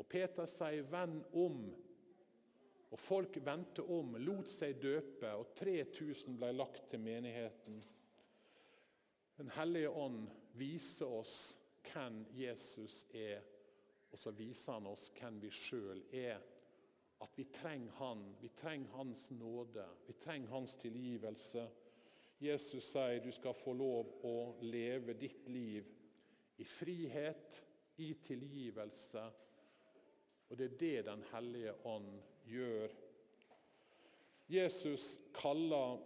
Og 0.00 0.08
Peter 0.08 0.46
sier 0.48 0.82
'vend 0.82 1.24
om'. 1.32 1.74
Og 2.90 2.98
Folk 2.98 3.36
vendte 3.44 3.82
om, 3.82 4.14
lot 4.14 4.48
seg 4.48 4.80
døpe, 4.80 5.32
og 5.34 5.54
3000 5.58 6.38
ble 6.38 6.52
lagt 6.52 6.90
til 6.90 7.00
menigheten. 7.00 7.84
Den 9.36 9.50
hellige 9.50 9.90
ånd 9.90 10.30
viser 10.54 11.06
oss 11.06 11.58
hvem 11.90 12.22
Jesus 12.32 13.04
er, 13.12 13.42
og 14.12 14.18
så 14.18 14.30
viser 14.30 14.72
han 14.72 14.86
oss 14.86 15.10
hvem 15.18 15.42
vi 15.42 15.50
sjøl 15.50 16.02
er. 16.12 16.40
At 17.20 17.32
vi 17.36 17.44
trenger 17.44 17.92
Han, 17.98 18.36
vi 18.40 18.48
trenger 18.48 18.90
Hans 18.96 19.30
nåde, 19.30 19.84
vi 20.06 20.12
trenger 20.12 20.48
Hans 20.48 20.74
tilgivelse. 20.76 21.68
Jesus 22.38 22.90
sier 22.92 23.20
du 23.24 23.32
skal 23.32 23.54
få 23.56 23.72
lov 23.72 24.10
å 24.28 24.36
leve 24.60 25.14
ditt 25.16 25.48
liv 25.48 25.86
i 26.56 26.64
frihet, 26.64 27.62
i 27.96 28.12
tilgivelse. 28.20 29.22
Og 30.48 30.58
det 30.58 30.66
er 30.68 30.76
det 30.80 31.06
Den 31.08 31.24
hellige 31.32 31.72
ånd 31.88 32.18
gjør. 32.44 32.92
Jesus 34.46 35.16
kaller 35.34 35.98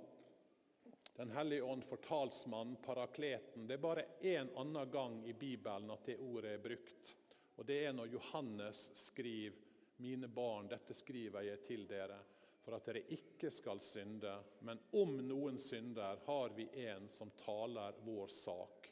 Den 1.17 1.31
hellige 1.35 1.67
ånd 1.67 1.85
for 1.85 2.01
talsmannen, 2.01 2.79
parakleten. 2.81 3.67
Det 3.67 3.75
er 3.75 3.83
bare 3.83 4.07
én 4.23 4.49
annen 4.57 4.91
gang 4.91 5.19
i 5.29 5.35
Bibelen 5.35 5.91
at 5.93 6.07
det 6.07 6.17
ordet 6.17 6.55
er 6.55 6.63
brukt. 6.63 7.17
Og 7.59 7.67
Det 7.67 7.85
er 7.85 7.93
når 7.93 8.15
Johannes 8.15 8.91
skriver 8.95 9.57
'Mine 9.99 10.29
barn, 10.29 10.69
dette 10.69 10.95
skriver 10.95 11.43
jeg 11.43 11.61
til 11.67 11.87
dere' 11.87 12.23
for 12.65 12.77
at 12.77 12.87
dere 12.89 13.03
ikke 13.17 13.51
skal 13.53 13.81
synde. 13.85 14.33
Men 14.67 14.81
om 14.97 15.17
noen 15.25 15.59
synder, 15.61 16.21
har 16.27 16.55
vi 16.57 16.69
en 16.87 17.09
som 17.09 17.33
taler 17.41 17.99
vår 18.05 18.33
sak, 18.35 18.91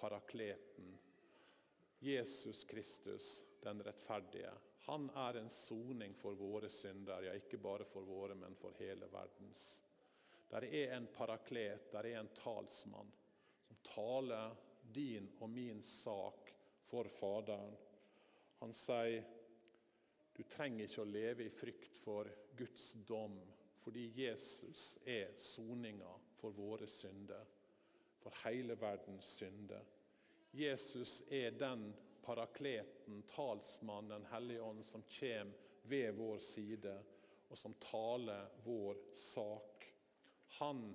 parakleten. 0.00 0.94
Jesus 2.00 2.64
Kristus, 2.64 3.42
den 3.60 3.82
rettferdige. 3.84 4.52
Han 4.86 5.10
er 5.14 5.36
en 5.36 5.50
soning 5.52 6.14
for 6.16 6.38
våre 6.38 6.70
synder, 6.72 7.26
ja, 7.26 7.34
ikke 7.36 7.60
bare 7.60 7.84
for 7.84 8.06
våre, 8.08 8.34
men 8.34 8.56
for 8.56 8.72
hele 8.80 9.10
verdens. 9.12 9.82
Der 10.50 10.64
er 10.64 10.96
en 10.96 11.06
paraklet, 11.14 11.92
der 11.92 12.08
er 12.08 12.20
en 12.20 12.32
talsmann, 12.34 13.12
som 13.66 13.76
taler 13.86 14.56
din 14.94 15.28
og 15.38 15.50
min 15.50 15.82
sak 15.82 16.50
for 16.90 17.06
Faderen. 17.20 17.76
Han 18.60 18.72
sier 18.74 19.22
du 20.40 20.44
trenger 20.48 20.86
ikke 20.86 21.02
å 21.02 21.10
leve 21.10 21.44
i 21.44 21.52
frykt 21.52 21.98
for 22.00 22.28
Guds 22.56 22.94
dom, 23.04 23.34
fordi 23.84 24.06
Jesus 24.16 24.94
er 25.04 25.34
soninga 25.36 26.12
for 26.38 26.56
våre 26.56 26.88
synder, 26.88 27.44
for 28.22 28.32
hele 28.46 28.76
verdens 28.80 29.34
synder. 29.36 29.84
Jesus 30.56 31.18
er 31.28 31.52
den 31.60 31.90
parakleten, 32.24 33.20
talsmannen, 33.28 34.14
Den 34.14 34.30
hellige 34.32 34.62
ånd, 34.62 34.84
som 34.84 35.04
kommer 35.18 35.52
ved 35.82 36.16
vår 36.16 36.38
side, 36.38 36.96
og 37.48 37.58
som 37.58 37.74
taler 37.84 38.48
vår 38.64 38.96
sak. 39.14 39.84
Han 40.56 40.94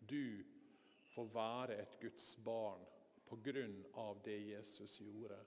du 0.00 0.44
får 1.12 1.28
være 1.34 1.76
et 1.82 2.00
Guds 2.00 2.36
barn 2.40 2.88
på 3.28 3.36
grunn 3.36 3.82
av 4.00 4.24
det 4.24 4.38
Jesus 4.48 4.96
gjorde. 5.00 5.44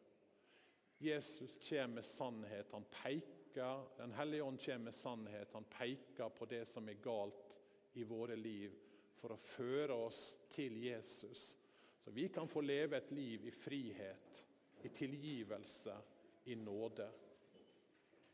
Jesus 1.01 1.57
kommer 1.69 1.87
med 1.87 2.05
sannhet. 2.05 2.71
Han 2.71 2.83
peker, 2.83 3.97
Den 3.97 4.11
hellige 4.11 4.43
ånd 4.43 4.61
kommer 4.61 4.77
med 4.77 4.95
sannhet. 4.95 5.53
Han 5.53 5.63
peker 5.63 6.29
på 6.29 6.45
det 6.45 6.65
som 6.65 6.89
er 6.89 6.99
galt 7.01 7.57
i 7.93 8.03
våre 8.03 8.35
liv, 8.35 8.75
for 9.17 9.33
å 9.33 9.41
føre 9.41 9.97
oss 10.07 10.35
til 10.53 10.77
Jesus. 10.83 11.55
Så 12.03 12.11
vi 12.11 12.27
kan 12.29 12.47
få 12.47 12.61
leve 12.61 12.97
et 12.97 13.11
liv 13.11 13.47
i 13.49 13.51
frihet, 13.51 14.45
i 14.81 14.89
tilgivelse, 14.89 15.97
i 16.45 16.55
nåde. 16.55 17.09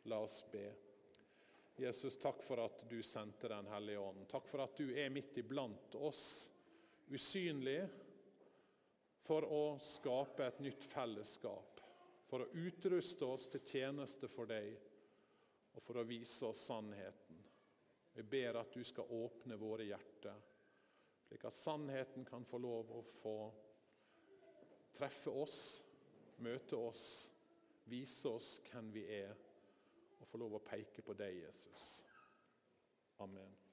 La 0.03 0.19
oss 0.23 0.43
be. 0.51 0.67
Jesus, 1.77 2.17
takk 2.17 2.43
for 2.43 2.59
at 2.63 2.83
du 2.89 2.99
sendte 3.03 3.47
Den 3.47 3.67
hellige 3.71 3.99
ånd. 3.99 4.27
Takk 4.27 4.47
for 4.49 4.63
at 4.63 4.77
du 4.79 4.91
er 4.91 5.11
midt 5.13 5.37
iblant 5.37 5.95
oss, 5.95 6.49
usynlig, 7.07 7.79
for 9.27 9.43
å 9.43 9.63
skape 9.83 10.45
et 10.47 10.63
nytt 10.63 10.87
fellesskap. 10.87 11.76
For 12.27 12.43
å 12.43 12.51
utruste 12.59 13.25
oss 13.25 13.47
til 13.51 13.63
tjeneste 13.67 14.27
for 14.31 14.49
deg, 14.49 14.73
og 15.77 15.83
for 15.85 16.01
å 16.01 16.07
vise 16.07 16.45
oss 16.47 16.65
sannheten. 16.67 17.39
Vi 18.17 18.23
ber 18.25 18.57
at 18.59 18.73
du 18.73 18.81
skal 18.87 19.11
åpne 19.13 19.59
våre 19.61 19.85
hjerter, 19.85 20.39
slik 21.27 21.43
at 21.45 21.59
sannheten 21.59 22.25
kan 22.25 22.45
få 22.49 22.59
lov 22.63 22.91
å 22.97 23.03
få 23.19 23.35
treffe 24.97 25.29
oss, 25.29 25.59
møte 26.41 26.79
oss, 26.79 27.05
vise 27.87 28.31
oss 28.31 28.55
hvem 28.71 28.89
vi 28.95 29.05
er 29.19 29.35
og 30.17 30.27
få 30.31 30.41
lov 30.41 30.57
å 30.57 30.65
peke 30.65 31.05
på 31.05 31.13
deg, 31.17 31.43
Jesus. 31.45 31.87
Amen. 33.23 33.66